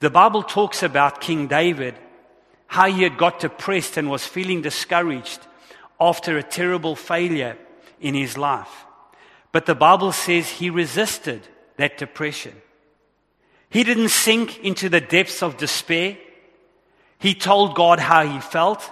The 0.00 0.10
Bible 0.10 0.42
talks 0.42 0.82
about 0.82 1.20
King 1.20 1.46
David, 1.46 1.94
how 2.66 2.90
he 2.90 3.02
had 3.02 3.18
got 3.18 3.40
depressed 3.40 3.96
and 3.96 4.08
was 4.08 4.24
feeling 4.24 4.62
discouraged 4.62 5.40
after 6.00 6.38
a 6.38 6.42
terrible 6.42 6.96
failure 6.96 7.58
in 8.00 8.14
his 8.14 8.38
life. 8.38 8.86
But 9.52 9.66
the 9.66 9.74
Bible 9.74 10.12
says 10.12 10.48
he 10.48 10.70
resisted 10.70 11.46
that 11.76 11.98
depression. 11.98 12.54
He 13.68 13.84
didn't 13.84 14.08
sink 14.10 14.60
into 14.60 14.88
the 14.88 15.00
depths 15.00 15.42
of 15.42 15.56
despair. 15.56 16.16
He 17.18 17.34
told 17.34 17.74
God 17.74 18.00
how 18.00 18.24
he 18.26 18.40
felt, 18.40 18.90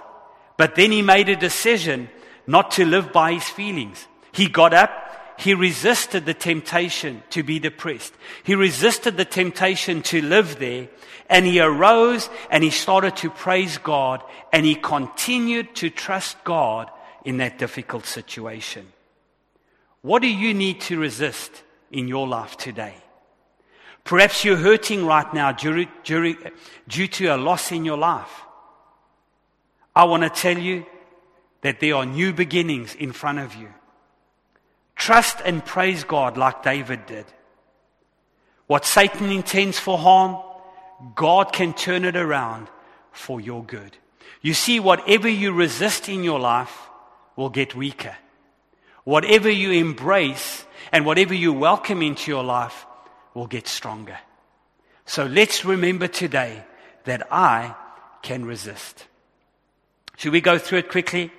but 0.57 0.75
then 0.75 0.91
he 0.91 1.01
made 1.01 1.29
a 1.29 1.35
decision 1.35 2.09
not 2.45 2.71
to 2.71 2.85
live 2.85 3.11
by 3.11 3.33
his 3.33 3.43
feelings. 3.43 4.05
He 4.31 4.47
got 4.47 4.73
up, 4.73 5.08
he 5.39 5.53
resisted 5.53 6.25
the 6.25 6.33
temptation 6.33 7.23
to 7.29 7.43
be 7.43 7.59
depressed. 7.59 8.13
He 8.43 8.55
resisted 8.55 9.15
the 9.15 9.23
temptation 9.23 10.01
to 10.03 10.21
live 10.21 10.59
there, 10.59 10.89
and 11.29 11.45
he 11.45 11.61
arose 11.61 12.29
and 12.51 12.61
he 12.61 12.71
started 12.71 13.15
to 13.17 13.29
praise 13.29 13.77
God, 13.77 14.21
and 14.51 14.65
he 14.65 14.75
continued 14.75 15.75
to 15.75 15.89
trust 15.89 16.43
God 16.43 16.91
in 17.23 17.37
that 17.37 17.57
difficult 17.57 18.05
situation. 18.05 18.85
What 20.01 20.21
do 20.21 20.27
you 20.27 20.53
need 20.53 20.81
to 20.81 20.99
resist 20.99 21.63
in 21.89 22.09
your 22.09 22.27
life 22.27 22.57
today? 22.57 22.95
Perhaps 24.03 24.43
you're 24.43 24.57
hurting 24.57 25.05
right 25.05 25.33
now 25.33 25.53
due, 25.53 25.85
due, 26.03 26.35
due 26.89 27.07
to 27.07 27.27
a 27.27 27.37
loss 27.37 27.71
in 27.71 27.85
your 27.85 27.97
life. 27.97 28.41
I 29.95 30.03
want 30.03 30.23
to 30.23 30.29
tell 30.29 30.57
you 30.57 30.85
that 31.61 31.79
there 31.79 31.95
are 31.95 32.05
new 32.05 32.33
beginnings 32.33 32.93
in 32.95 33.13
front 33.13 33.39
of 33.39 33.55
you. 33.55 33.69
Trust 34.99 35.37
and 35.45 35.63
praise 35.65 36.03
God 36.03 36.35
like 36.35 36.61
David 36.61 37.05
did. 37.05 37.25
What 38.67 38.83
Satan 38.85 39.31
intends 39.31 39.79
for 39.79 39.97
harm, 39.97 40.37
God 41.15 41.53
can 41.53 41.73
turn 41.73 42.03
it 42.03 42.17
around 42.17 42.67
for 43.13 43.39
your 43.39 43.63
good. 43.63 43.95
You 44.41 44.53
see, 44.53 44.81
whatever 44.81 45.29
you 45.29 45.53
resist 45.53 46.09
in 46.09 46.25
your 46.25 46.39
life 46.39 46.89
will 47.37 47.49
get 47.49 47.73
weaker. 47.73 48.15
Whatever 49.05 49.49
you 49.49 49.71
embrace 49.71 50.65
and 50.91 51.05
whatever 51.05 51.33
you 51.33 51.53
welcome 51.53 52.01
into 52.01 52.29
your 52.29 52.43
life 52.43 52.85
will 53.33 53.47
get 53.47 53.69
stronger. 53.69 54.19
So 55.05 55.25
let's 55.25 55.63
remember 55.63 56.09
today 56.09 56.61
that 57.05 57.25
I 57.31 57.73
can 58.21 58.45
resist. 58.45 59.07
Should 60.17 60.33
we 60.33 60.41
go 60.41 60.57
through 60.57 60.79
it 60.79 60.89
quickly? 60.89 61.31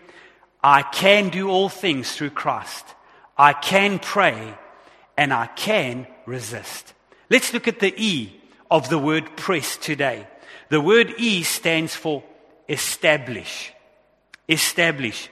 I 0.65 0.81
can 0.81 1.29
do 1.29 1.51
all 1.51 1.69
things 1.69 2.17
through 2.17 2.31
Christ. 2.31 2.95
I 3.41 3.55
can 3.55 3.99
pray 3.99 4.53
and 5.17 5.33
I 5.33 5.47
can 5.47 6.07
resist. 6.27 6.93
Let's 7.31 7.55
look 7.55 7.67
at 7.69 7.81
the 7.81 7.95
E 7.97 8.39
of 8.71 8.91
the 8.91 8.99
word 8.99 9.35
press 9.35 9.79
today. 9.79 10.27
The 10.69 10.79
word 10.79 11.15
E 11.17 11.43
stands 11.43 11.97
for 11.97 12.23
establish. 12.69 13.73
Establish. 14.47 15.31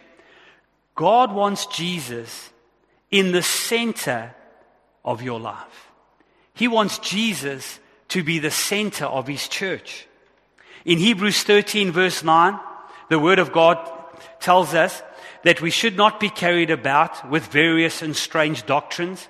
God 0.95 1.35
wants 1.35 1.67
Jesus 1.67 2.49
in 3.11 3.31
the 3.33 3.43
center 3.43 4.35
of 5.05 5.21
your 5.21 5.39
life. 5.39 5.91
He 6.55 6.67
wants 6.67 6.97
Jesus 7.01 7.79
to 8.09 8.25
be 8.25 8.39
the 8.39 8.51
center 8.51 9.05
of 9.05 9.27
his 9.27 9.49
church. 9.49 10.07
In 10.87 10.97
Hebrews 10.97 11.43
13 11.43 11.93
verse 11.93 12.25
9, 12.25 12.59
the 13.11 13.19
word 13.19 13.39
of 13.39 13.53
God 13.53 13.77
tells 14.41 14.73
us 14.73 15.03
that 15.45 15.61
we 15.61 15.71
should 15.71 15.97
not 15.97 16.21
be 16.21 16.31
carried 16.31 16.71
about 16.71 17.29
with 17.31 17.47
various 17.47 18.03
and 18.03 18.17
strange 18.17 18.67
doctrines, 18.67 19.29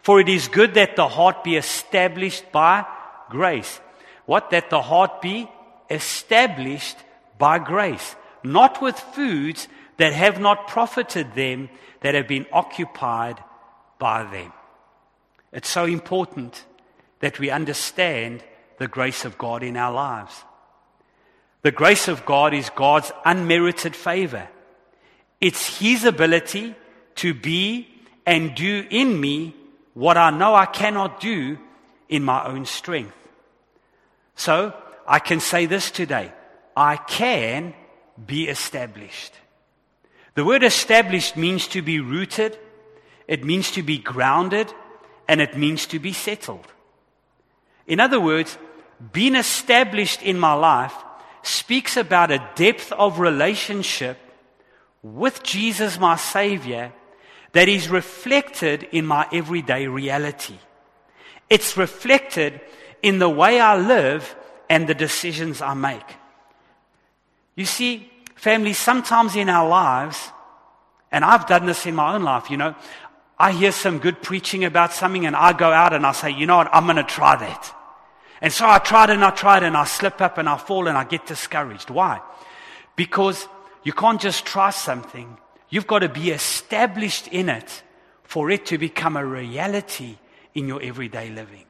for 0.00 0.20
it 0.20 0.28
is 0.28 0.48
good 0.48 0.74
that 0.74 0.96
the 0.96 1.08
heart 1.08 1.44
be 1.44 1.56
established 1.56 2.50
by 2.52 2.86
grace. 3.28 3.80
What? 4.26 4.50
That 4.50 4.70
the 4.70 4.82
heart 4.82 5.20
be 5.20 5.50
established 5.90 6.96
by 7.38 7.58
grace, 7.58 8.14
not 8.42 8.80
with 8.80 8.98
foods 8.98 9.68
that 9.96 10.12
have 10.12 10.40
not 10.40 10.68
profited 10.68 11.34
them 11.34 11.68
that 12.00 12.14
have 12.14 12.28
been 12.28 12.46
occupied 12.52 13.42
by 13.98 14.22
them. 14.24 14.52
It's 15.52 15.68
so 15.68 15.84
important 15.84 16.64
that 17.20 17.38
we 17.38 17.50
understand 17.50 18.42
the 18.78 18.88
grace 18.88 19.24
of 19.24 19.36
God 19.36 19.62
in 19.62 19.76
our 19.76 19.92
lives. 19.92 20.44
The 21.62 21.70
grace 21.70 22.08
of 22.08 22.24
God 22.24 22.54
is 22.54 22.70
God's 22.70 23.12
unmerited 23.24 23.94
favor. 23.94 24.48
It's 25.40 25.78
His 25.78 26.04
ability 26.04 26.74
to 27.16 27.34
be 27.34 27.88
and 28.26 28.54
do 28.54 28.86
in 28.90 29.20
me 29.20 29.54
what 29.94 30.16
I 30.16 30.30
know 30.30 30.54
I 30.54 30.66
cannot 30.66 31.20
do 31.20 31.58
in 32.08 32.22
my 32.22 32.44
own 32.44 32.66
strength. 32.66 33.16
So 34.34 34.74
I 35.06 35.18
can 35.18 35.40
say 35.40 35.66
this 35.66 35.90
today. 35.90 36.32
I 36.76 36.96
can 36.96 37.74
be 38.26 38.48
established. 38.48 39.34
The 40.34 40.44
word 40.44 40.62
established 40.62 41.36
means 41.36 41.66
to 41.68 41.82
be 41.82 42.00
rooted, 42.00 42.58
it 43.26 43.44
means 43.44 43.70
to 43.72 43.82
be 43.82 43.98
grounded, 43.98 44.72
and 45.28 45.40
it 45.40 45.56
means 45.56 45.86
to 45.86 45.98
be 45.98 46.12
settled. 46.12 46.66
In 47.86 48.00
other 48.00 48.20
words, 48.20 48.56
being 49.12 49.34
established 49.34 50.22
in 50.22 50.38
my 50.38 50.52
life 50.52 50.94
speaks 51.42 51.96
about 51.96 52.30
a 52.30 52.46
depth 52.54 52.92
of 52.92 53.18
relationship 53.18 54.18
with 55.02 55.42
Jesus, 55.42 55.98
my 55.98 56.16
Savior, 56.16 56.92
that 57.52 57.68
is 57.68 57.88
reflected 57.88 58.88
in 58.92 59.06
my 59.06 59.26
everyday 59.32 59.86
reality. 59.86 60.58
It's 61.48 61.76
reflected 61.76 62.60
in 63.02 63.18
the 63.18 63.28
way 63.28 63.60
I 63.60 63.76
live 63.76 64.36
and 64.68 64.86
the 64.86 64.94
decisions 64.94 65.60
I 65.60 65.74
make. 65.74 66.16
You 67.56 67.64
see, 67.64 68.10
family, 68.36 68.72
sometimes 68.72 69.34
in 69.36 69.48
our 69.48 69.68
lives, 69.68 70.30
and 71.10 71.24
I've 71.24 71.46
done 71.46 71.66
this 71.66 71.86
in 71.86 71.94
my 71.94 72.14
own 72.14 72.22
life, 72.22 72.50
you 72.50 72.56
know, 72.56 72.74
I 73.38 73.52
hear 73.52 73.72
some 73.72 73.98
good 73.98 74.22
preaching 74.22 74.64
about 74.64 74.92
something 74.92 75.26
and 75.26 75.34
I 75.34 75.54
go 75.54 75.72
out 75.72 75.92
and 75.92 76.06
I 76.06 76.12
say, 76.12 76.30
you 76.30 76.46
know 76.46 76.58
what, 76.58 76.68
I'm 76.72 76.84
going 76.84 76.96
to 76.96 77.02
try 77.02 77.36
that. 77.36 77.74
And 78.42 78.52
so 78.52 78.68
I 78.68 78.78
tried 78.78 79.10
and 79.10 79.24
I 79.24 79.30
tried 79.30 79.62
and 79.62 79.76
I 79.76 79.84
slip 79.84 80.20
up 80.20 80.38
and 80.38 80.48
I 80.48 80.56
fall 80.56 80.88
and 80.88 80.96
I 80.96 81.04
get 81.04 81.26
discouraged. 81.26 81.90
Why? 81.90 82.20
Because 82.96 83.48
you 83.82 83.92
can't 83.92 84.20
just 84.20 84.44
try 84.44 84.70
something. 84.70 85.38
You've 85.68 85.86
got 85.86 86.00
to 86.00 86.08
be 86.08 86.30
established 86.30 87.28
in 87.28 87.48
it 87.48 87.82
for 88.22 88.50
it 88.50 88.66
to 88.66 88.78
become 88.78 89.16
a 89.16 89.24
reality 89.24 90.18
in 90.54 90.68
your 90.68 90.82
everyday 90.82 91.30
living. 91.30 91.64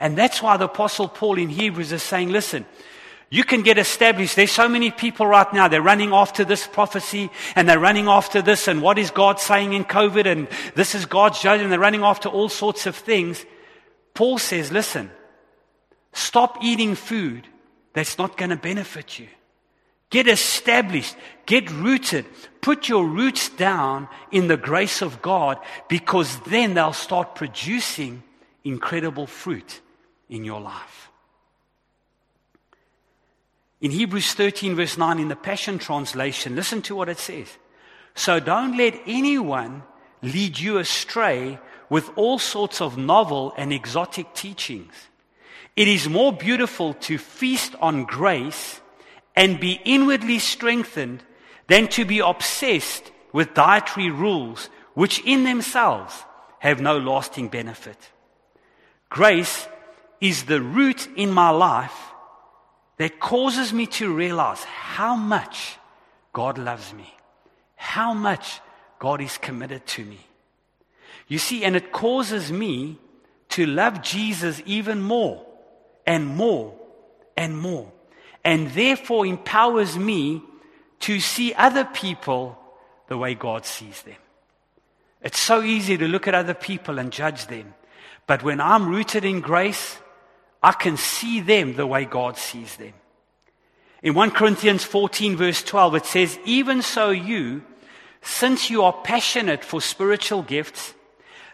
And 0.00 0.16
that's 0.16 0.42
why 0.42 0.56
the 0.56 0.64
apostle 0.64 1.08
Paul 1.08 1.38
in 1.38 1.48
Hebrews 1.48 1.92
is 1.92 2.02
saying, 2.02 2.30
listen, 2.30 2.66
you 3.30 3.44
can 3.44 3.62
get 3.62 3.78
established. 3.78 4.36
There's 4.36 4.52
so 4.52 4.68
many 4.68 4.90
people 4.90 5.26
right 5.26 5.50
now. 5.54 5.68
They're 5.68 5.80
running 5.80 6.12
after 6.12 6.44
this 6.44 6.66
prophecy 6.66 7.30
and 7.56 7.68
they're 7.68 7.78
running 7.78 8.08
after 8.08 8.42
this 8.42 8.68
and 8.68 8.82
what 8.82 8.98
is 8.98 9.10
God 9.10 9.40
saying 9.40 9.72
in 9.72 9.84
COVID 9.84 10.26
and 10.26 10.48
this 10.74 10.94
is 10.94 11.06
God's 11.06 11.40
judgment. 11.40 11.70
They're 11.70 11.78
running 11.78 12.02
after 12.02 12.28
all 12.28 12.50
sorts 12.50 12.86
of 12.86 12.94
things. 12.94 13.46
Paul 14.12 14.38
says, 14.38 14.70
listen, 14.70 15.10
stop 16.12 16.58
eating 16.62 16.94
food 16.94 17.46
that's 17.94 18.18
not 18.18 18.36
going 18.36 18.50
to 18.50 18.56
benefit 18.56 19.18
you. 19.18 19.28
Get 20.12 20.28
established. 20.28 21.16
Get 21.46 21.70
rooted. 21.70 22.26
Put 22.60 22.86
your 22.86 23.06
roots 23.06 23.48
down 23.48 24.08
in 24.30 24.46
the 24.46 24.58
grace 24.58 25.00
of 25.00 25.22
God 25.22 25.56
because 25.88 26.38
then 26.40 26.74
they'll 26.74 26.92
start 26.92 27.34
producing 27.34 28.22
incredible 28.62 29.26
fruit 29.26 29.80
in 30.28 30.44
your 30.44 30.60
life. 30.60 31.10
In 33.80 33.90
Hebrews 33.90 34.34
13, 34.34 34.76
verse 34.76 34.98
9, 34.98 35.18
in 35.18 35.28
the 35.28 35.34
Passion 35.34 35.78
Translation, 35.78 36.54
listen 36.56 36.82
to 36.82 36.94
what 36.94 37.08
it 37.08 37.18
says. 37.18 37.48
So 38.14 38.38
don't 38.38 38.76
let 38.76 39.00
anyone 39.06 39.82
lead 40.20 40.58
you 40.58 40.76
astray 40.76 41.58
with 41.88 42.10
all 42.16 42.38
sorts 42.38 42.82
of 42.82 42.98
novel 42.98 43.54
and 43.56 43.72
exotic 43.72 44.34
teachings. 44.34 44.92
It 45.74 45.88
is 45.88 46.06
more 46.06 46.34
beautiful 46.34 46.92
to 47.08 47.16
feast 47.16 47.74
on 47.80 48.04
grace 48.04 48.81
and 49.34 49.60
be 49.60 49.80
inwardly 49.84 50.38
strengthened 50.38 51.22
than 51.68 51.88
to 51.88 52.04
be 52.04 52.18
obsessed 52.18 53.10
with 53.32 53.54
dietary 53.54 54.10
rules 54.10 54.68
which 54.94 55.20
in 55.24 55.44
themselves 55.44 56.24
have 56.58 56.80
no 56.80 56.98
lasting 56.98 57.48
benefit. 57.48 57.98
Grace 59.08 59.66
is 60.20 60.44
the 60.44 60.60
root 60.60 61.08
in 61.16 61.30
my 61.30 61.50
life 61.50 62.12
that 62.98 63.18
causes 63.18 63.72
me 63.72 63.86
to 63.86 64.14
realize 64.14 64.62
how 64.64 65.16
much 65.16 65.76
God 66.32 66.58
loves 66.58 66.92
me, 66.92 67.12
how 67.74 68.14
much 68.14 68.60
God 68.98 69.20
is 69.20 69.38
committed 69.38 69.84
to 69.88 70.04
me. 70.04 70.20
You 71.26 71.38
see, 71.38 71.64
and 71.64 71.74
it 71.74 71.92
causes 71.92 72.52
me 72.52 72.98
to 73.50 73.66
love 73.66 74.02
Jesus 74.02 74.62
even 74.64 75.00
more 75.00 75.44
and 76.06 76.26
more 76.26 76.74
and 77.36 77.58
more, 77.58 77.90
and 78.44 78.70
therefore 78.70 79.26
empowers 79.26 79.98
me 79.98 80.42
to 81.00 81.20
see 81.20 81.54
other 81.54 81.84
people 81.84 82.58
the 83.08 83.18
way 83.18 83.34
God 83.34 83.66
sees 83.66 84.02
them. 84.02 84.16
It's 85.20 85.38
so 85.38 85.62
easy 85.62 85.96
to 85.98 86.08
look 86.08 86.26
at 86.26 86.34
other 86.34 86.54
people 86.54 86.98
and 86.98 87.12
judge 87.12 87.46
them. 87.46 87.74
But 88.26 88.42
when 88.42 88.60
I'm 88.60 88.88
rooted 88.88 89.24
in 89.24 89.40
grace, 89.40 89.98
I 90.62 90.72
can 90.72 90.96
see 90.96 91.40
them 91.40 91.74
the 91.74 91.86
way 91.86 92.04
God 92.04 92.36
sees 92.36 92.76
them. 92.76 92.94
In 94.02 94.14
1 94.14 94.32
Corinthians 94.32 94.82
14 94.84 95.36
verse 95.36 95.62
12, 95.62 95.94
it 95.96 96.06
says, 96.06 96.38
Even 96.44 96.82
so 96.82 97.10
you, 97.10 97.62
since 98.20 98.68
you 98.70 98.82
are 98.82 98.92
passionate 98.92 99.64
for 99.64 99.80
spiritual 99.80 100.42
gifts, 100.42 100.94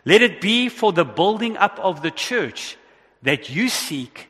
let 0.04 0.22
it 0.22 0.40
be 0.40 0.68
for 0.68 0.92
the 0.92 1.04
building 1.04 1.56
up 1.58 1.78
of 1.78 2.00
the 2.00 2.10
church 2.10 2.76
that 3.22 3.50
you 3.50 3.68
seek 3.68 4.28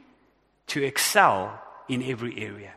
to 0.69 0.83
excel 0.83 1.63
in 1.89 2.03
every 2.03 2.39
area. 2.39 2.73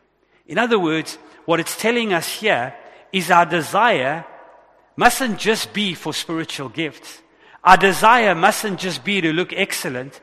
In 0.47 0.57
other 0.57 0.79
words, 0.79 1.17
what 1.45 1.59
it's 1.59 1.77
telling 1.77 2.13
us 2.13 2.27
here 2.27 2.73
is 3.11 3.31
our 3.31 3.45
desire 3.45 4.25
mustn't 4.95 5.39
just 5.39 5.73
be 5.73 5.93
for 5.93 6.13
spiritual 6.13 6.69
gifts. 6.69 7.21
Our 7.63 7.77
desire 7.77 8.35
mustn't 8.35 8.79
just 8.79 9.03
be 9.03 9.21
to 9.21 9.31
look 9.31 9.53
excellent, 9.53 10.19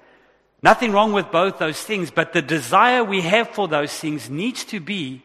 Nothing 0.62 0.92
wrong 0.92 1.12
with 1.12 1.30
both 1.30 1.58
those 1.58 1.80
things, 1.80 2.10
but 2.10 2.32
the 2.32 2.42
desire 2.42 3.04
we 3.04 3.20
have 3.22 3.50
for 3.50 3.68
those 3.68 3.92
things 3.92 4.28
needs 4.28 4.64
to 4.66 4.80
be 4.80 5.22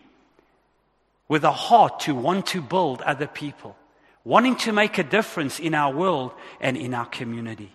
with 1.28 1.43
a 1.43 1.52
heart 1.52 2.02
to 2.02 2.13
want 2.13 2.45
to 2.47 2.62
build 2.62 3.02
other 3.02 3.26
people, 3.26 3.76
wanting 4.23 4.56
to 4.58 4.71
make 4.71 4.97
a 4.97 5.04
difference 5.04 5.60
in 5.60 5.73
our 5.73 5.91
world 5.91 6.32
and 6.62 6.78
in 6.78 6.93
our 6.93 7.08
community. 7.08 7.71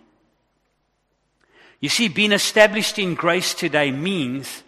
You 1.81 1.89
see, 1.89 2.07
being 2.07 2.31
established 2.31 2.97
in 2.97 3.15
grace 3.15 3.53
today 3.53 3.91
means 3.91 4.63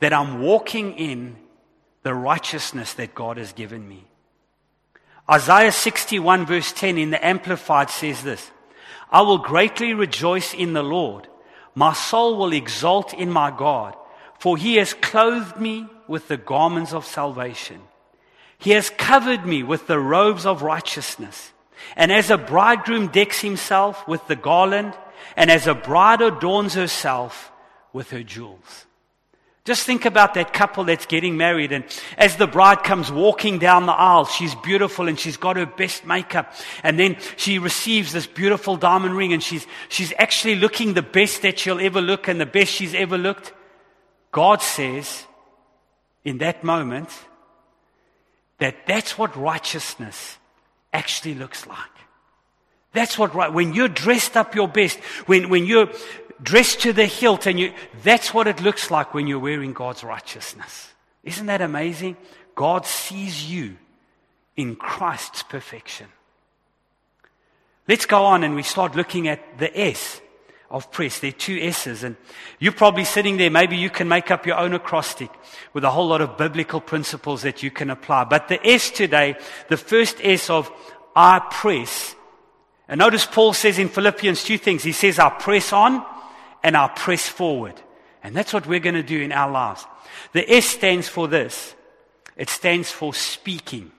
that 0.00 0.12
I'm 0.12 0.42
walking 0.42 0.94
in 0.94 1.36
the 2.02 2.14
righteousness 2.14 2.94
that 2.94 3.14
God 3.14 3.36
has 3.36 3.52
given 3.52 3.86
me. 3.86 4.04
Isaiah 5.30 5.72
61 5.72 6.46
verse 6.46 6.72
10 6.72 6.98
in 6.98 7.10
the 7.10 7.24
Amplified 7.24 7.90
says 7.90 8.22
this, 8.22 8.50
I 9.10 9.22
will 9.22 9.38
greatly 9.38 9.94
rejoice 9.94 10.54
in 10.54 10.72
the 10.72 10.82
Lord. 10.82 11.28
My 11.74 11.92
soul 11.92 12.36
will 12.36 12.52
exult 12.52 13.14
in 13.14 13.30
my 13.30 13.50
God, 13.50 13.96
for 14.38 14.56
he 14.56 14.76
has 14.76 14.94
clothed 14.94 15.60
me 15.60 15.86
with 16.08 16.28
the 16.28 16.36
garments 16.36 16.92
of 16.92 17.06
salvation. 17.06 17.80
He 18.58 18.70
has 18.72 18.90
covered 18.90 19.46
me 19.46 19.62
with 19.62 19.86
the 19.86 19.98
robes 19.98 20.44
of 20.46 20.62
righteousness. 20.62 21.52
And 21.96 22.12
as 22.12 22.30
a 22.30 22.38
bridegroom 22.38 23.08
decks 23.08 23.40
himself 23.40 24.06
with 24.06 24.26
the 24.26 24.36
garland, 24.36 24.94
and 25.36 25.50
as 25.50 25.66
a 25.66 25.74
bride 25.74 26.20
adorns 26.20 26.74
herself 26.74 27.52
with 27.92 28.10
her 28.10 28.22
jewels. 28.22 28.86
Just 29.64 29.84
think 29.84 30.06
about 30.06 30.34
that 30.34 30.54
couple 30.54 30.84
that's 30.84 31.04
getting 31.04 31.36
married 31.36 31.70
and 31.70 31.84
as 32.16 32.36
the 32.36 32.46
bride 32.46 32.82
comes 32.82 33.12
walking 33.12 33.58
down 33.58 33.84
the 33.84 33.92
aisle, 33.92 34.24
she's 34.24 34.54
beautiful 34.54 35.06
and 35.06 35.18
she's 35.18 35.36
got 35.36 35.56
her 35.56 35.66
best 35.66 36.06
makeup. 36.06 36.54
And 36.82 36.98
then 36.98 37.18
she 37.36 37.58
receives 37.58 38.12
this 38.12 38.26
beautiful 38.26 38.76
diamond 38.76 39.14
ring 39.16 39.34
and 39.34 39.42
she's, 39.42 39.66
she's 39.90 40.14
actually 40.18 40.56
looking 40.56 40.94
the 40.94 41.02
best 41.02 41.42
that 41.42 41.58
she'll 41.58 41.80
ever 41.80 42.00
look 42.00 42.26
and 42.26 42.40
the 42.40 42.46
best 42.46 42.72
she's 42.72 42.94
ever 42.94 43.18
looked. 43.18 43.52
God 44.32 44.62
says 44.62 45.26
in 46.24 46.38
that 46.38 46.64
moment 46.64 47.10
that 48.58 48.86
that's 48.86 49.18
what 49.18 49.36
righteousness 49.36 50.38
actually 50.92 51.34
looks 51.34 51.66
like. 51.66 51.76
That's 52.92 53.18
what 53.18 53.34
right, 53.34 53.52
when 53.52 53.74
you're 53.74 53.88
dressed 53.88 54.36
up 54.36 54.54
your 54.54 54.68
best, 54.68 54.98
when, 55.26 55.48
when 55.48 55.66
you're 55.66 55.90
dressed 56.42 56.80
to 56.80 56.92
the 56.92 57.06
hilt, 57.06 57.46
and 57.46 57.58
you, 57.58 57.72
that's 58.02 58.32
what 58.32 58.46
it 58.46 58.60
looks 58.60 58.90
like 58.90 59.14
when 59.14 59.26
you're 59.26 59.38
wearing 59.38 59.72
God's 59.72 60.04
righteousness. 60.04 60.92
Isn't 61.22 61.46
that 61.46 61.60
amazing? 61.60 62.16
God 62.54 62.86
sees 62.86 63.50
you 63.50 63.76
in 64.56 64.76
Christ's 64.76 65.42
perfection. 65.42 66.06
Let's 67.88 68.06
go 68.06 68.24
on 68.24 68.44
and 68.44 68.54
we 68.54 68.62
start 68.62 68.94
looking 68.94 69.28
at 69.28 69.58
the 69.58 69.78
S 69.78 70.20
of 70.70 70.92
press. 70.92 71.18
There 71.18 71.30
are 71.30 71.32
two 71.32 71.58
S's, 71.60 72.04
and 72.04 72.16
you're 72.58 72.72
probably 72.72 73.04
sitting 73.04 73.36
there. 73.36 73.50
Maybe 73.50 73.76
you 73.76 73.90
can 73.90 74.08
make 74.08 74.30
up 74.30 74.46
your 74.46 74.56
own 74.56 74.72
acrostic 74.72 75.30
with 75.72 75.84
a 75.84 75.90
whole 75.90 76.06
lot 76.06 76.20
of 76.20 76.36
biblical 76.36 76.80
principles 76.80 77.42
that 77.42 77.62
you 77.62 77.70
can 77.70 77.90
apply. 77.90 78.24
But 78.24 78.48
the 78.48 78.64
S 78.66 78.90
today, 78.90 79.36
the 79.68 79.76
first 79.76 80.18
S 80.22 80.48
of 80.48 80.70
I 81.16 81.40
press. 81.50 82.14
And 82.86 82.98
notice 82.98 83.26
Paul 83.26 83.52
says 83.52 83.78
in 83.78 83.88
Philippians 83.88 84.44
two 84.44 84.58
things. 84.58 84.82
He 84.82 84.92
says, 84.92 85.18
I 85.18 85.30
press 85.30 85.72
on 85.72 86.04
and 86.62 86.76
I'll 86.76 86.88
press 86.88 87.28
forward. 87.28 87.74
And 88.22 88.34
that's 88.34 88.52
what 88.52 88.66
we're 88.66 88.80
going 88.80 88.94
to 88.94 89.02
do 89.02 89.20
in 89.20 89.32
our 89.32 89.50
lives. 89.50 89.86
The 90.32 90.48
S 90.50 90.66
stands 90.66 91.08
for 91.08 91.28
this. 91.28 91.74
It 92.36 92.50
stands 92.50 92.90
for 92.90 93.14
speaking. 93.14 93.92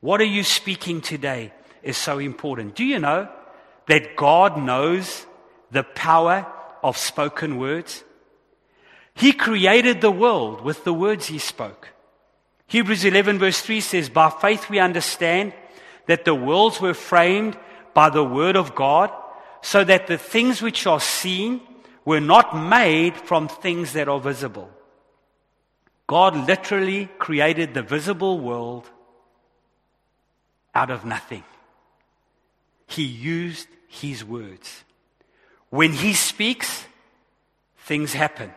What 0.00 0.20
are 0.20 0.24
you 0.24 0.42
speaking 0.42 1.00
today 1.00 1.52
is 1.82 1.96
so 1.96 2.18
important. 2.18 2.74
Do 2.74 2.84
you 2.84 2.98
know 2.98 3.28
that 3.86 4.16
God 4.16 4.58
knows 4.58 5.26
the 5.70 5.82
power 5.82 6.46
of 6.82 6.96
spoken 6.96 7.58
words? 7.58 8.04
He 9.14 9.32
created 9.32 10.00
the 10.00 10.10
world 10.10 10.62
with 10.62 10.84
the 10.84 10.94
words 10.94 11.26
he 11.26 11.38
spoke. 11.38 11.90
Hebrews 12.66 13.04
11 13.04 13.38
verse 13.38 13.60
3 13.60 13.80
says, 13.80 14.08
By 14.08 14.30
faith 14.30 14.68
we 14.68 14.78
understand 14.78 15.52
that 16.06 16.24
the 16.24 16.34
worlds 16.34 16.80
were 16.80 16.94
framed 16.94 17.56
by 17.94 18.10
the 18.10 18.24
word 18.24 18.56
of 18.56 18.74
God, 18.74 19.10
so 19.64 19.82
that 19.82 20.06
the 20.06 20.18
things 20.18 20.60
which 20.60 20.86
are 20.86 21.00
seen 21.00 21.58
were 22.04 22.20
not 22.20 22.54
made 22.54 23.16
from 23.16 23.48
things 23.48 23.94
that 23.94 24.10
are 24.10 24.20
visible. 24.20 24.70
God 26.06 26.46
literally 26.46 27.08
created 27.18 27.72
the 27.72 27.82
visible 27.82 28.38
world 28.40 28.90
out 30.74 30.90
of 30.90 31.06
nothing. 31.06 31.44
He 32.86 33.04
used 33.04 33.66
his 33.88 34.22
words. 34.22 34.84
When 35.70 35.94
he 35.94 36.12
speaks, 36.12 36.84
things 37.78 38.12
happen. 38.12 38.52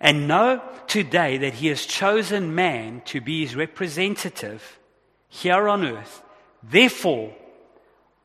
And 0.00 0.26
know 0.26 0.60
today 0.88 1.38
that 1.38 1.54
he 1.54 1.68
has 1.68 1.86
chosen 1.86 2.56
man 2.56 3.02
to 3.04 3.20
be 3.20 3.42
his 3.42 3.54
representative 3.54 4.80
here 5.28 5.68
on 5.68 5.84
earth. 5.86 6.24
Therefore, 6.60 7.32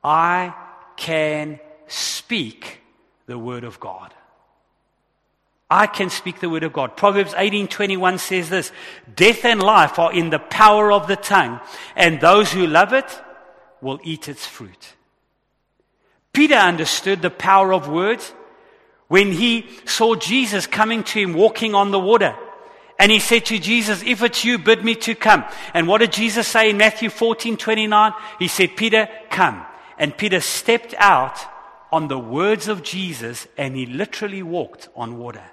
I 0.03 0.55
can 0.95 1.59
speak 1.87 2.79
the 3.25 3.37
word 3.37 3.63
of 3.63 3.79
God. 3.79 4.13
I 5.69 5.87
can 5.87 6.09
speak 6.09 6.39
the 6.39 6.49
word 6.49 6.63
of 6.63 6.71
God. 6.71 6.95
Proverbs 6.95 7.33
18:21 7.33 8.19
says 8.19 8.49
this, 8.49 8.71
death 9.13 9.43
and 9.43 9.61
life 9.61 9.99
are 9.99 10.13
in 10.13 10.29
the 10.29 10.39
power 10.39 10.91
of 10.91 11.07
the 11.07 11.17
tongue, 11.17 11.59
and 11.95 12.21
those 12.21 12.51
who 12.51 12.65
love 12.65 12.93
it 12.93 13.21
will 13.81 13.99
eat 14.03 14.29
its 14.29 14.45
fruit. 14.45 14.93
Peter 16.31 16.55
understood 16.55 17.21
the 17.21 17.29
power 17.29 17.73
of 17.73 17.89
words 17.89 18.33
when 19.07 19.31
he 19.31 19.67
saw 19.85 20.15
Jesus 20.15 20.67
coming 20.67 21.03
to 21.03 21.19
him 21.19 21.33
walking 21.33 21.75
on 21.75 21.91
the 21.91 21.99
water. 21.99 22.35
And 22.99 23.11
he 23.11 23.19
said 23.19 23.45
to 23.47 23.59
Jesus, 23.59 24.03
if 24.03 24.23
it's 24.23 24.43
you, 24.43 24.57
bid 24.57 24.83
me 24.83 24.95
to 24.95 25.15
come. 25.15 25.45
And 25.73 25.87
what 25.87 25.99
did 25.99 26.11
Jesus 26.11 26.47
say 26.47 26.71
in 26.71 26.77
Matthew 26.77 27.09
14, 27.09 27.57
29? 27.57 28.13
He 28.39 28.47
said, 28.47 28.75
Peter, 28.75 29.07
come. 29.29 29.65
And 29.99 30.17
Peter 30.17 30.39
stepped 30.39 30.95
out 30.97 31.37
on 31.91 32.07
the 32.07 32.19
words 32.19 32.67
of 32.67 32.83
Jesus 32.83 33.47
and 33.57 33.75
he 33.75 33.85
literally 33.85 34.43
walked 34.43 34.89
on 34.95 35.17
water. 35.17 35.43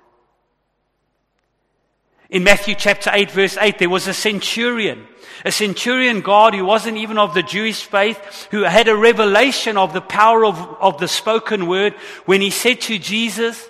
In 2.31 2.43
Matthew 2.43 2.75
chapter 2.75 3.11
8 3.13 3.31
verse 3.31 3.57
8, 3.61 3.79
there 3.79 3.91
was 3.91 4.09
a 4.09 4.15
centurion, 4.15 5.07
a 5.45 5.53
centurion 5.53 6.21
guard 6.21 6.55
who 6.55 6.65
wasn't 6.65 6.97
even 6.97 7.19
of 7.19 7.35
the 7.35 7.43
Jewish 7.43 7.85
faith, 7.85 8.49
who 8.51 8.63
had 8.63 8.89
a 8.89 8.97
revelation 8.97 9.77
of 9.77 9.93
the 9.93 10.01
power 10.01 10.45
of, 10.45 10.59
of 10.81 10.99
the 10.99 11.09
spoken 11.09 11.67
word 11.67 11.93
when 12.25 12.41
he 12.41 12.51
said 12.51 12.81
to 12.83 12.99
Jesus, 12.99 13.69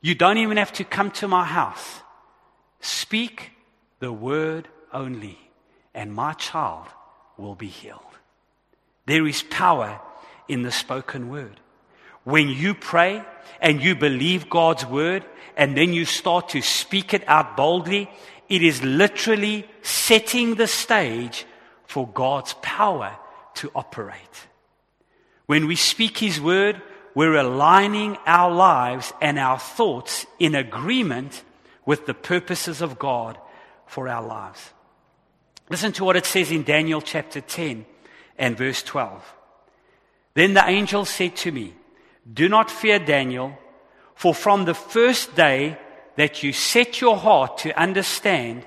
you 0.00 0.14
don't 0.14 0.38
even 0.38 0.56
have 0.58 0.72
to 0.74 0.84
come 0.84 1.10
to 1.12 1.26
my 1.26 1.44
house. 1.44 2.00
Speak 2.80 3.50
the 3.98 4.12
word 4.12 4.68
only 4.92 5.38
and 5.94 6.14
my 6.14 6.32
child 6.34 6.86
will 7.36 7.56
be 7.56 7.66
healed. 7.66 8.02
There 9.06 9.26
is 9.26 9.42
power 9.42 10.00
in 10.48 10.62
the 10.62 10.72
spoken 10.72 11.28
word. 11.28 11.60
When 12.24 12.48
you 12.48 12.74
pray 12.74 13.22
and 13.60 13.82
you 13.82 13.94
believe 13.94 14.50
God's 14.50 14.84
word 14.84 15.24
and 15.56 15.76
then 15.76 15.92
you 15.92 16.04
start 16.04 16.50
to 16.50 16.62
speak 16.62 17.14
it 17.14 17.26
out 17.26 17.56
boldly, 17.56 18.10
it 18.48 18.62
is 18.62 18.82
literally 18.82 19.68
setting 19.82 20.54
the 20.54 20.66
stage 20.66 21.46
for 21.86 22.06
God's 22.06 22.54
power 22.62 23.16
to 23.54 23.70
operate. 23.74 24.46
When 25.46 25.66
we 25.66 25.76
speak 25.76 26.18
His 26.18 26.40
word, 26.40 26.80
we're 27.14 27.36
aligning 27.36 28.16
our 28.26 28.50
lives 28.50 29.12
and 29.20 29.38
our 29.38 29.58
thoughts 29.58 30.26
in 30.38 30.54
agreement 30.54 31.42
with 31.86 32.06
the 32.06 32.14
purposes 32.14 32.82
of 32.82 32.98
God 32.98 33.38
for 33.86 34.08
our 34.08 34.24
lives. 34.24 34.72
Listen 35.70 35.92
to 35.92 36.04
what 36.04 36.16
it 36.16 36.26
says 36.26 36.50
in 36.50 36.62
Daniel 36.62 37.00
chapter 37.00 37.40
10 37.40 37.86
and 38.38 38.56
verse 38.56 38.82
12. 38.82 39.34
Then 40.38 40.54
the 40.54 40.64
angel 40.64 41.04
said 41.04 41.34
to 41.38 41.50
me, 41.50 41.74
do 42.32 42.48
not 42.48 42.70
fear, 42.70 43.00
Daniel, 43.00 43.58
for 44.14 44.32
from 44.32 44.66
the 44.66 44.74
first 44.74 45.34
day 45.34 45.76
that 46.14 46.44
you 46.44 46.52
set 46.52 47.00
your 47.00 47.16
heart 47.16 47.58
to 47.58 47.76
understand 47.76 48.64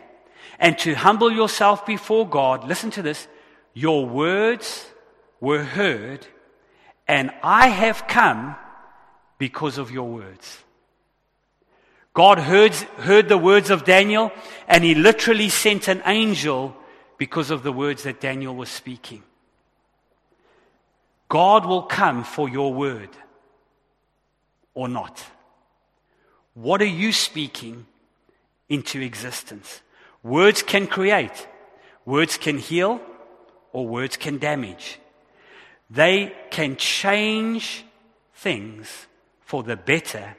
and 0.60 0.78
to 0.80 0.96
humble 0.96 1.32
yourself 1.32 1.86
before 1.86 2.28
God, 2.28 2.68
listen 2.68 2.92
to 2.92 3.02
this, 3.02 3.26
your 3.74 4.06
words 4.06 4.86
were 5.40 5.64
heard, 5.64 6.28
and 7.08 7.32
I 7.42 7.70
have 7.70 8.06
come 8.06 8.58
because 9.38 9.78
of 9.78 9.92
your 9.92 10.10
words. 10.10 10.58
God 12.14 12.38
heard, 12.38 12.74
heard 13.00 13.30
the 13.30 13.38
words 13.38 13.70
of 13.70 13.86
Daniel, 13.86 14.34
and 14.68 14.84
he 14.84 14.94
literally 14.94 15.48
sent 15.48 15.88
an 15.88 16.02
angel 16.06 16.76
because 17.18 17.50
of 17.50 17.64
the 17.64 17.72
words 17.72 18.04
that 18.04 18.20
Daniel 18.20 18.58
was 18.58 18.68
speaking. 18.68 19.24
God 21.32 21.66
will 21.66 21.84
come 21.84 22.26
for 22.26 22.50
your 22.50 22.74
word 22.74 23.08
or 24.74 24.90
not? 24.90 25.26
What 26.56 26.82
are 26.82 26.96
you 27.04 27.14
speaking 27.14 27.86
into 28.68 29.00
existence? 29.00 29.82
Words 30.24 30.62
can 30.62 30.88
create, 30.88 31.48
words 32.04 32.36
can 32.36 32.58
heal, 32.58 33.00
or 33.72 33.88
words 33.88 34.18
can 34.18 34.40
damage. 34.40 35.00
They 35.90 36.36
can 36.50 36.76
change 36.76 37.86
things 38.36 39.08
for 39.40 39.64
the 39.64 39.78
better 39.78 40.36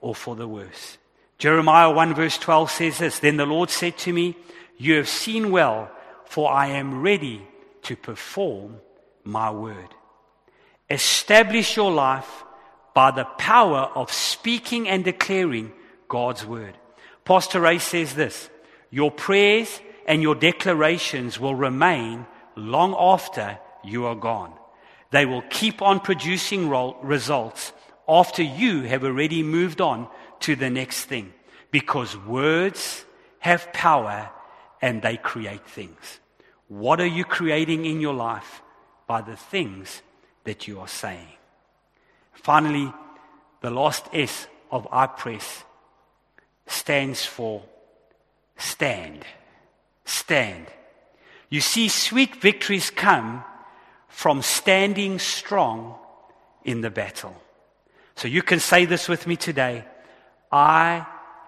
or 0.00 0.14
for 0.14 0.36
the 0.36 0.46
worse. 0.46 0.96
Jeremiah 1.38 1.90
1 1.90 2.14
verse 2.14 2.38
12 2.38 2.70
says 2.70 2.98
this 2.98 3.18
Then 3.18 3.36
the 3.36 3.46
Lord 3.46 3.68
said 3.68 3.98
to 3.98 4.12
me, 4.12 4.36
You 4.78 4.94
have 4.94 5.08
seen 5.08 5.50
well, 5.50 5.90
for 6.24 6.52
I 6.52 6.68
am 6.68 7.02
ready 7.02 7.44
to 7.82 7.96
perform 7.96 8.76
my 9.24 9.50
word. 9.50 9.88
Establish 10.88 11.76
your 11.76 11.90
life 11.90 12.44
by 12.94 13.10
the 13.10 13.24
power 13.24 13.90
of 13.94 14.12
speaking 14.12 14.88
and 14.88 15.04
declaring 15.04 15.72
God's 16.08 16.46
word. 16.46 16.76
Pastor 17.24 17.60
Ray 17.60 17.78
says 17.78 18.14
this 18.14 18.48
Your 18.90 19.10
prayers 19.10 19.80
and 20.06 20.22
your 20.22 20.34
declarations 20.34 21.40
will 21.40 21.54
remain 21.54 22.26
long 22.54 22.94
after 22.98 23.58
you 23.84 24.06
are 24.06 24.14
gone. 24.14 24.52
They 25.10 25.26
will 25.26 25.42
keep 25.50 25.82
on 25.82 26.00
producing 26.00 26.68
results 27.02 27.72
after 28.08 28.42
you 28.42 28.82
have 28.82 29.04
already 29.04 29.42
moved 29.42 29.80
on 29.80 30.08
to 30.40 30.56
the 30.56 30.70
next 30.70 31.04
thing 31.04 31.32
because 31.70 32.16
words 32.16 33.04
have 33.40 33.72
power 33.72 34.30
and 34.80 35.02
they 35.02 35.16
create 35.16 35.66
things. 35.66 36.20
What 36.68 37.00
are 37.00 37.06
you 37.06 37.24
creating 37.24 37.84
in 37.84 38.00
your 38.00 38.14
life 38.14 38.62
by 39.06 39.20
the 39.20 39.36
things 39.36 40.02
that 40.46 40.66
you 40.66 40.80
are 40.80 40.88
saying? 40.88 41.28
Finally, 42.32 42.92
the 43.60 43.70
last 43.70 44.06
S 44.12 44.48
of 44.70 44.88
I 44.90 45.06
press 45.06 45.64
stands 46.66 47.24
for 47.24 47.62
stand. 48.56 49.24
Stand. 50.04 50.66
You 51.48 51.60
see, 51.60 51.88
sweet 51.88 52.36
victories 52.36 52.90
come 52.90 53.44
from 54.08 54.42
standing 54.42 55.18
strong 55.18 55.96
in 56.64 56.80
the 56.80 56.90
battle. 56.90 57.36
So 58.14 58.28
you 58.28 58.42
can 58.42 58.60
say 58.60 58.86
this 58.86 59.08
with 59.08 59.26
me 59.26 59.36
today. 59.36 59.84
I 60.50 61.06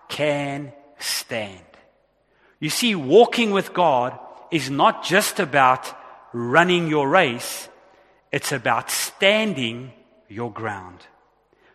can 0.09 0.73
stand. 0.99 1.65
You 2.61 2.71
see, 2.71 2.95
walking 2.95 3.53
with 3.53 3.73
God 3.73 4.19
is 4.51 4.71
not 4.71 5.05
just 5.05 5.41
about 5.41 5.95
running 6.33 6.89
your 6.89 7.09
race. 7.09 7.69
It's 8.31 8.53
about 8.53 8.91
standing 8.91 9.93
your 10.29 10.53
ground. 10.53 11.07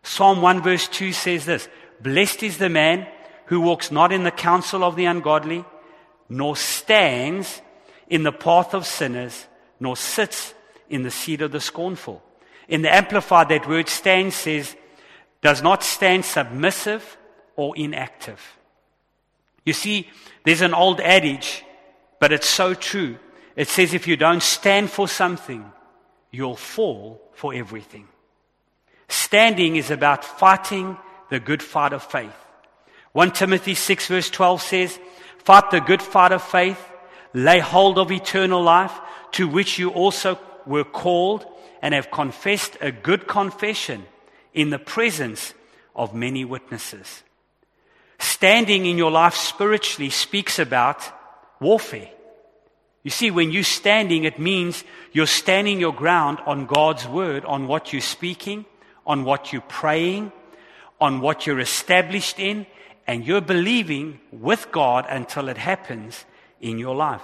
Psalm 0.04 0.42
1 0.42 0.62
verse 0.62 0.88
2 0.88 1.14
says 1.14 1.46
this, 1.46 1.68
Blessed 2.02 2.44
is 2.44 2.58
the 2.58 2.70
man 2.70 3.08
who 3.46 3.62
walks 3.62 3.92
not 3.92 4.12
in 4.12 4.24
the 4.24 4.32
counsel 4.32 4.84
of 4.84 4.96
the 4.96 5.06
ungodly, 5.06 5.66
nor 6.30 6.56
stands 6.56 7.62
in 8.08 8.24
the 8.24 8.32
path 8.32 8.74
of 8.74 8.86
sinners, 8.86 9.48
nor 9.80 9.96
sits 9.96 10.54
in 10.90 11.04
the 11.04 11.12
seat 11.12 11.42
of 11.42 11.52
the 11.52 11.60
scornful. 11.60 12.22
In 12.68 12.82
the 12.82 12.94
Amplified, 12.94 13.50
that 13.50 13.68
word 13.68 13.90
stand 13.90 14.34
says, 14.34 14.76
does 15.42 15.62
not 15.62 15.84
stand 15.84 16.26
submissive 16.26 17.18
or 17.56 17.76
inactive. 17.76 18.42
You 19.66 19.74
see, 19.74 20.10
there's 20.46 20.62
an 20.62 20.74
old 20.74 21.00
adage, 21.02 21.64
but 22.20 22.32
it's 22.32 22.48
so 22.48 22.74
true. 22.74 23.18
It 23.56 23.68
says 23.68 23.94
if 23.94 24.08
you 24.08 24.18
don't 24.18 24.42
stand 24.42 24.90
for 24.90 25.08
something, 25.08 25.72
you'll 26.34 26.58
fall 26.58 27.22
for 27.34 27.54
everything. 27.54 28.08
Standing 29.08 29.78
is 29.78 29.92
about 29.92 30.26
fighting 30.26 30.98
the 31.30 31.40
good 31.40 31.64
fight 31.64 31.94
of 31.94 32.04
faith. 32.04 32.34
1 33.14 33.32
Timothy 33.32 33.76
6 33.76 34.08
verse 34.08 34.30
12 34.32 34.62
says, 34.62 35.00
Fight 35.38 35.70
the 35.72 35.80
good 35.80 36.02
fight 36.02 36.32
of 36.32 36.42
faith, 36.42 36.80
lay 37.34 37.60
hold 37.60 38.00
of 38.00 38.12
eternal 38.12 38.62
life, 38.62 39.00
to 39.34 39.48
which 39.48 39.78
you 39.78 39.92
also 39.92 40.40
were 40.66 40.84
called, 40.84 41.46
and 41.82 41.94
have 41.94 42.10
confessed 42.10 42.78
a 42.82 42.92
good 42.92 43.28
confession 43.28 44.04
in 44.54 44.72
the 44.72 44.80
presence 44.80 45.54
of 45.96 46.16
many 46.16 46.44
witnesses. 46.44 47.24
Standing 48.18 48.86
in 48.86 48.98
your 48.98 49.12
life 49.12 49.36
spiritually 49.36 50.10
speaks 50.10 50.58
about 50.58 51.04
warfare. 51.60 52.10
You 53.04 53.12
see, 53.12 53.32
when 53.32 53.52
you're 53.52 53.64
standing, 53.64 54.24
it 54.24 54.40
means 54.40 54.86
you're 55.12 55.28
standing 55.28 55.80
your 55.80 55.94
ground 55.94 56.40
on 56.46 56.66
God's 56.66 57.06
word, 57.06 57.44
on 57.44 57.68
what 57.68 57.92
you're 57.92 58.02
speaking, 58.02 58.66
on 59.06 59.26
what 59.26 59.52
you're 59.52 59.62
praying, 59.62 60.32
on 61.02 61.20
what 61.20 61.46
you're 61.46 61.60
established 61.60 62.40
in, 62.40 62.66
and 63.06 63.26
you're 63.26 63.42
believing 63.42 64.22
with 64.32 64.72
God 64.72 65.06
until 65.10 65.50
it 65.50 65.58
happens 65.58 66.24
in 66.62 66.78
your 66.80 66.96
life. 66.96 67.22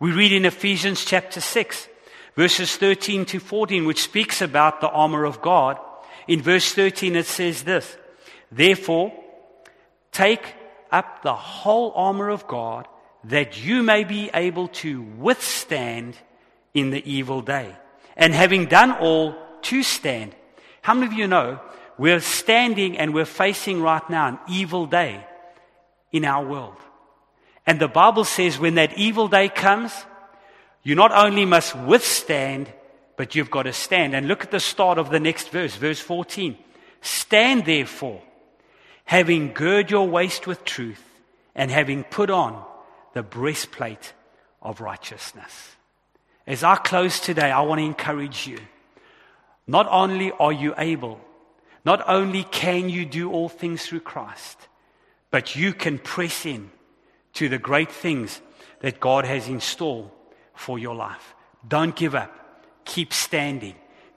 We 0.00 0.10
read 0.10 0.32
in 0.32 0.44
Ephesians 0.44 1.04
chapter 1.04 1.40
6, 1.40 1.88
verses 2.34 2.76
13 2.76 3.24
to 3.26 3.38
14, 3.38 3.84
which 3.84 4.02
speaks 4.02 4.42
about 4.42 4.80
the 4.80 4.88
armor 4.88 5.24
of 5.24 5.40
God. 5.40 5.78
In 6.26 6.42
verse 6.42 6.74
13, 6.74 7.14
it 7.14 7.26
says 7.26 7.62
this 7.62 7.96
Therefore, 8.50 9.12
take 10.10 10.54
up 10.90 11.22
the 11.22 11.34
whole 11.34 11.92
armor 11.94 12.28
of 12.28 12.48
God 12.48 12.88
that 13.24 13.62
you 13.62 13.82
may 13.82 14.04
be 14.04 14.30
able 14.34 14.68
to 14.68 15.02
withstand 15.18 16.16
in 16.74 16.90
the 16.90 17.10
evil 17.10 17.40
day. 17.40 17.76
And 18.16 18.34
having 18.34 18.66
done 18.66 18.92
all, 18.92 19.36
to 19.62 19.82
stand. 19.82 20.34
How 20.80 20.94
many 20.94 21.06
of 21.06 21.12
you 21.12 21.28
know 21.28 21.60
we're 21.98 22.20
standing 22.20 22.98
and 22.98 23.14
we're 23.14 23.24
facing 23.24 23.80
right 23.80 24.08
now 24.10 24.28
an 24.28 24.38
evil 24.48 24.86
day 24.86 25.24
in 26.10 26.24
our 26.24 26.44
world? 26.44 26.76
And 27.66 27.78
the 27.78 27.88
Bible 27.88 28.24
says 28.24 28.58
when 28.58 28.74
that 28.74 28.98
evil 28.98 29.28
day 29.28 29.48
comes, 29.48 29.92
you 30.82 30.96
not 30.96 31.12
only 31.12 31.44
must 31.44 31.76
withstand, 31.76 32.72
but 33.16 33.36
you've 33.36 33.50
got 33.50 33.62
to 33.64 33.72
stand. 33.72 34.16
And 34.16 34.26
look 34.26 34.42
at 34.42 34.50
the 34.50 34.58
start 34.58 34.98
of 34.98 35.10
the 35.10 35.20
next 35.20 35.50
verse, 35.50 35.76
verse 35.76 36.00
14. 36.00 36.58
Stand 37.02 37.64
therefore, 37.64 38.20
having 39.04 39.52
girded 39.52 39.92
your 39.92 40.08
waist 40.08 40.46
with 40.46 40.64
truth, 40.64 41.02
and 41.54 41.70
having 41.70 42.02
put 42.02 42.30
on 42.30 42.64
the 43.12 43.22
breastplate 43.22 44.12
of 44.60 44.80
righteousness. 44.80 45.76
As 46.46 46.64
I 46.64 46.76
close 46.76 47.20
today, 47.20 47.50
I 47.50 47.60
want 47.62 47.80
to 47.80 47.84
encourage 47.84 48.46
you. 48.46 48.58
Not 49.66 49.86
only 49.90 50.32
are 50.32 50.52
you 50.52 50.74
able, 50.76 51.20
not 51.84 52.02
only 52.08 52.44
can 52.44 52.88
you 52.88 53.04
do 53.04 53.30
all 53.30 53.48
things 53.48 53.86
through 53.86 54.00
Christ, 54.00 54.68
but 55.30 55.56
you 55.56 55.72
can 55.72 55.98
press 55.98 56.44
in 56.46 56.70
to 57.34 57.48
the 57.48 57.58
great 57.58 57.90
things 57.90 58.40
that 58.80 59.00
God 59.00 59.24
has 59.24 59.48
in 59.48 59.60
store 59.60 60.10
for 60.54 60.78
your 60.78 60.94
life. 60.94 61.34
Don't 61.66 61.94
give 61.94 62.14
up. 62.14 62.64
Keep 62.84 63.12
standing. 63.12 63.74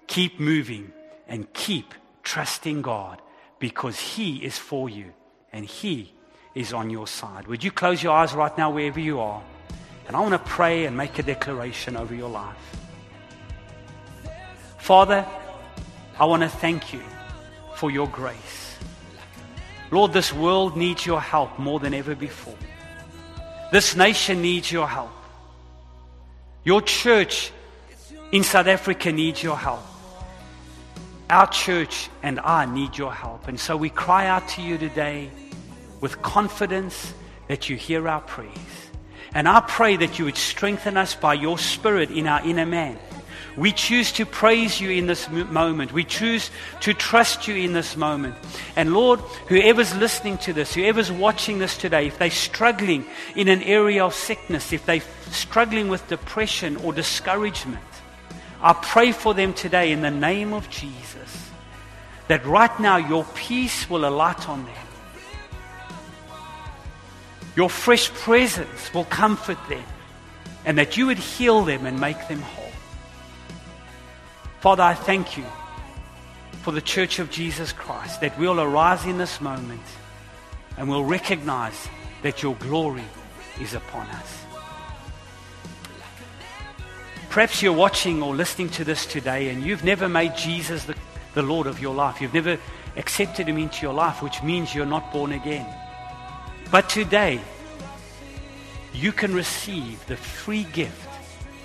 Keep 0.08 0.40
moving 0.40 0.92
and 1.28 1.52
keep 1.54 1.94
trusting 2.24 2.82
God 2.82 3.22
because 3.60 4.00
He 4.00 4.44
is 4.44 4.58
for 4.58 4.90
you 4.90 5.14
and 5.52 5.66
He 5.66 6.15
is 6.56 6.74
on 6.74 6.90
your 6.90 7.06
side. 7.06 7.48
Would 7.48 7.64
you 7.64 7.72
close 7.72 8.02
your 8.02 8.14
eyes 8.14 8.34
right 8.34 8.58
now, 8.58 8.72
wherever 8.72 9.00
you 9.00 9.20
are? 9.20 9.44
And 10.08 10.16
I 10.16 10.22
want 10.22 10.34
to 10.34 10.40
pray 10.40 10.86
and 10.86 10.96
make 10.96 11.20
a 11.20 11.24
declaration 11.24 11.98
over 11.98 12.16
your 12.16 12.30
life. 12.30 12.56
Father, 14.78 15.26
I 16.18 16.26
want 16.26 16.44
to 16.44 16.50
thank 16.50 16.94
you 16.94 17.02
for 17.76 17.92
your 17.92 18.08
grace. 18.08 18.78
Lord, 19.92 20.14
this 20.14 20.32
world 20.32 20.78
needs 20.78 21.06
your 21.06 21.20
help 21.20 21.60
more 21.60 21.80
than 21.80 21.94
ever 21.94 22.16
before. 22.16 22.58
This 23.72 23.96
nation 23.96 24.42
needs 24.42 24.72
your 24.72 24.88
help. 24.88 25.12
Your 26.64 26.82
church 26.82 27.52
in 28.32 28.44
South 28.44 28.68
Africa 28.68 29.12
needs 29.12 29.44
your 29.44 29.58
help. 29.58 29.84
Our 31.30 31.48
church 31.48 32.10
and 32.24 32.40
I 32.40 32.66
need 32.66 32.98
your 32.98 33.14
help. 33.14 33.48
And 33.48 33.60
so 33.60 33.76
we 33.76 33.90
cry 33.90 34.28
out 34.28 34.48
to 34.50 34.62
you 34.62 34.78
today 34.78 35.30
with 36.06 36.22
confidence 36.22 37.16
that 37.48 37.68
you 37.68 37.76
hear 37.76 38.08
our 38.08 38.22
prayers. 38.22 38.52
And 39.34 39.48
I 39.48 39.60
pray 39.62 39.98
that 39.98 40.20
you 40.20 40.26
would 40.26 40.38
strengthen 40.38 40.98
us 40.98 41.16
by 41.16 41.34
your 41.34 41.58
spirit 41.58 42.12
in 42.12 42.28
our 42.28 42.46
inner 42.46 42.68
man. 42.68 43.00
We 43.58 43.72
choose 43.72 44.12
to 44.12 44.26
praise 44.28 44.80
you 44.80 44.92
in 44.92 45.08
this 45.08 45.28
moment. 45.32 45.94
We 45.94 46.04
choose 46.04 46.52
to 46.82 46.94
trust 46.94 47.48
you 47.48 47.56
in 47.56 47.74
this 47.74 47.98
moment. 47.98 48.36
And 48.76 48.94
Lord, 48.94 49.20
whoever's 49.48 49.96
listening 49.96 50.38
to 50.46 50.54
this, 50.54 50.76
whoever's 50.76 51.12
watching 51.12 51.58
this 51.58 51.76
today, 51.76 52.06
if 52.06 52.20
they're 52.20 52.30
struggling 52.30 53.04
in 53.36 53.48
an 53.48 53.64
area 53.64 54.06
of 54.06 54.14
sickness, 54.14 54.74
if 54.74 54.86
they're 54.86 55.02
struggling 55.32 55.88
with 55.88 56.08
depression 56.08 56.78
or 56.78 56.94
discouragement, 56.94 57.82
I 58.62 58.74
pray 58.74 59.12
for 59.12 59.34
them 59.34 59.56
today 59.56 59.92
in 59.92 60.02
the 60.02 60.12
name 60.12 60.54
of 60.54 60.70
Jesus 60.70 61.50
that 62.28 62.46
right 62.46 62.80
now 62.80 62.98
your 62.98 63.26
peace 63.34 63.90
will 63.90 64.08
alight 64.08 64.48
on 64.48 64.66
them. 64.66 64.85
Your 67.56 67.70
fresh 67.70 68.12
presence 68.12 68.94
will 68.94 69.06
comfort 69.06 69.58
them 69.70 69.84
and 70.66 70.78
that 70.78 70.98
you 70.98 71.08
would 71.08 71.18
heal 71.18 71.64
them 71.64 71.86
and 71.86 72.00
make 72.00 72.28
them 72.28 72.42
whole. 72.42 72.66
Father, 74.60 74.84
I 74.84 74.94
thank 74.94 75.38
you 75.38 75.46
for 76.64 76.72
the 76.72 76.82
church 76.82 77.20
of 77.20 77.30
Jesus 77.30 77.72
Christ 77.72 78.22
that 78.22 78.38
we'll 78.40 78.60
arise 78.60 79.06
in 79.06 79.18
this 79.18 79.40
moment 79.40 79.82
and 80.78 80.90
we'll 80.90 81.06
recognize 81.06 81.88
that 82.24 82.42
your 82.42 82.56
glory 82.56 83.04
is 83.62 83.74
upon 83.74 84.08
us. 84.08 84.42
Perhaps 87.30 87.62
you're 87.62 87.74
watching 87.74 88.24
or 88.24 88.36
listening 88.36 88.70
to 88.70 88.84
this 88.84 89.06
today 89.06 89.50
and 89.50 89.64
you've 89.64 89.84
never 89.84 90.10
made 90.10 90.36
Jesus 90.36 90.86
the, 90.86 90.96
the 91.34 91.44
Lord 91.44 91.68
of 91.68 91.80
your 91.80 91.94
life. 91.94 92.20
You've 92.20 92.34
never 92.34 92.58
accepted 92.98 93.48
him 93.48 93.58
into 93.58 93.82
your 93.82 93.94
life, 93.94 94.24
which 94.24 94.42
means 94.42 94.74
you're 94.74 94.86
not 94.86 95.14
born 95.14 95.34
again. 95.34 95.68
But 96.72 96.90
today, 96.90 97.40
you 98.94 99.12
can 99.12 99.34
receive 99.34 100.06
the 100.08 100.18
free 100.18 100.64
gift 100.74 101.10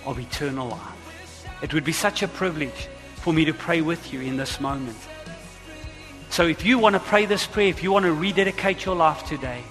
of 0.05 0.19
eternal 0.19 0.69
life. 0.69 1.47
It 1.63 1.75
would 1.75 1.85
be 1.85 1.93
such 1.93 2.23
a 2.23 2.29
privilege 2.29 2.89
for 3.17 3.33
me 3.33 3.45
to 3.45 3.55
pray 3.55 3.81
with 3.81 4.13
you 4.13 4.21
in 4.21 4.37
this 4.37 4.61
moment. 4.61 4.97
So 6.31 6.47
if 6.47 6.65
you 6.65 6.79
want 6.79 6.95
to 6.95 7.01
pray 7.01 7.27
this 7.27 7.47
prayer, 7.47 7.69
if 7.69 7.83
you 7.83 7.93
want 7.93 8.05
to 8.05 8.13
rededicate 8.13 8.85
your 8.85 8.97
life 8.97 9.27
today, 9.27 9.63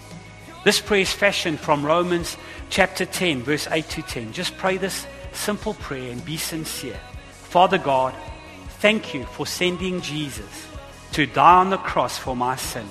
this 0.66 0.82
prayer 0.82 1.02
is 1.02 1.12
fashioned 1.12 1.60
from 1.60 1.86
Romans 1.86 2.36
chapter 2.70 3.06
10, 3.06 3.44
verse 3.44 3.68
8 3.72 3.88
to 3.90 4.02
10. 4.02 4.34
Just 4.34 4.58
pray 4.58 4.78
this 4.78 5.08
simple 5.32 5.74
prayer 5.76 6.12
and 6.12 6.24
be 6.24 6.38
sincere. 6.38 7.00
Father 7.32 7.78
God, 7.78 8.14
thank 8.80 9.14
you 9.14 9.24
for 9.24 9.48
sending 9.48 10.02
Jesus 10.02 10.68
to 11.14 11.26
die 11.26 11.58
on 11.58 11.70
the 11.70 11.78
cross 11.78 12.18
for 12.18 12.36
my 12.36 12.56
sin. 12.56 12.86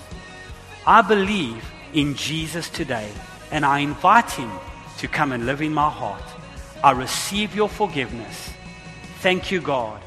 I 0.86 1.02
believe 1.02 1.64
in 1.92 2.14
Jesus 2.14 2.68
today, 2.68 3.10
and 3.50 3.64
I 3.64 3.80
invite 3.80 4.30
him 4.30 4.50
to 4.98 5.08
come 5.08 5.32
and 5.32 5.46
live 5.46 5.62
in 5.62 5.72
my 5.72 5.88
heart. 5.88 6.22
I 6.82 6.92
receive 6.92 7.54
your 7.54 7.68
forgiveness. 7.68 8.52
Thank 9.20 9.50
you, 9.50 9.60
God, 9.60 10.00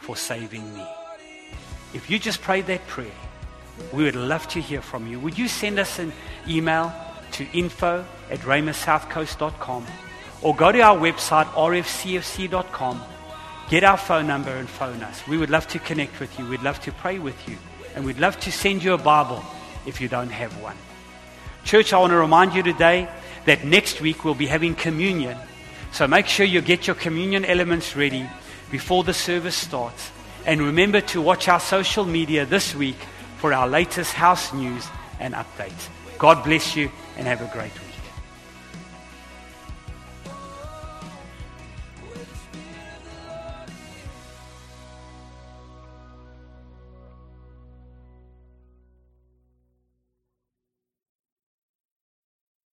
for 0.00 0.16
saving 0.16 0.74
me. 0.74 0.84
If 1.94 2.10
you 2.10 2.18
just 2.18 2.42
prayed 2.42 2.66
that 2.66 2.86
prayer, 2.86 3.06
we 3.92 4.04
would 4.04 4.16
love 4.16 4.46
to 4.48 4.60
hear 4.60 4.82
from 4.82 5.06
you. 5.06 5.18
Would 5.20 5.38
you 5.38 5.48
send 5.48 5.78
us 5.78 5.98
an 5.98 6.12
email 6.48 6.92
to 7.32 7.46
info 7.52 8.04
at 8.30 8.40
rhemasouthcoast.com 8.40 9.86
or 10.42 10.54
go 10.54 10.70
to 10.70 10.80
our 10.80 10.96
website, 10.96 11.46
rfcfc.com, 11.46 13.02
get 13.70 13.82
our 13.82 13.96
phone 13.96 14.26
number 14.26 14.50
and 14.50 14.68
phone 14.68 15.02
us. 15.02 15.26
We 15.26 15.38
would 15.38 15.50
love 15.50 15.66
to 15.68 15.78
connect 15.78 16.20
with 16.20 16.38
you. 16.38 16.46
We'd 16.46 16.62
love 16.62 16.80
to 16.82 16.92
pray 16.92 17.18
with 17.18 17.48
you. 17.48 17.56
And 17.94 18.04
we'd 18.04 18.18
love 18.18 18.38
to 18.40 18.52
send 18.52 18.82
you 18.82 18.92
a 18.92 18.98
Bible 18.98 19.42
if 19.86 20.00
you 20.00 20.08
don't 20.08 20.30
have 20.30 20.52
one. 20.60 20.76
Church, 21.64 21.94
I 21.94 21.98
want 21.98 22.10
to 22.10 22.16
remind 22.16 22.54
you 22.54 22.62
today 22.62 23.08
that 23.46 23.64
next 23.64 24.02
week 24.02 24.22
we'll 24.22 24.34
be 24.34 24.46
having 24.46 24.74
communion. 24.74 25.36
So 25.92 26.06
make 26.06 26.26
sure 26.26 26.44
you 26.44 26.60
get 26.60 26.86
your 26.86 26.96
communion 26.96 27.44
elements 27.44 27.96
ready 27.96 28.28
before 28.70 29.02
the 29.02 29.14
service 29.14 29.56
starts. 29.56 30.10
And 30.44 30.60
remember 30.60 31.00
to 31.00 31.22
watch 31.22 31.48
our 31.48 31.60
social 31.60 32.04
media 32.04 32.44
this 32.44 32.74
week 32.74 32.98
for 33.38 33.54
our 33.54 33.66
latest 33.66 34.12
house 34.12 34.52
news 34.52 34.86
and 35.18 35.32
updates. 35.32 35.88
God 36.18 36.44
bless 36.44 36.76
you 36.76 36.90
and 37.16 37.26
have 37.26 37.40
a 37.40 37.50
great 37.50 37.72
week. 37.72 37.83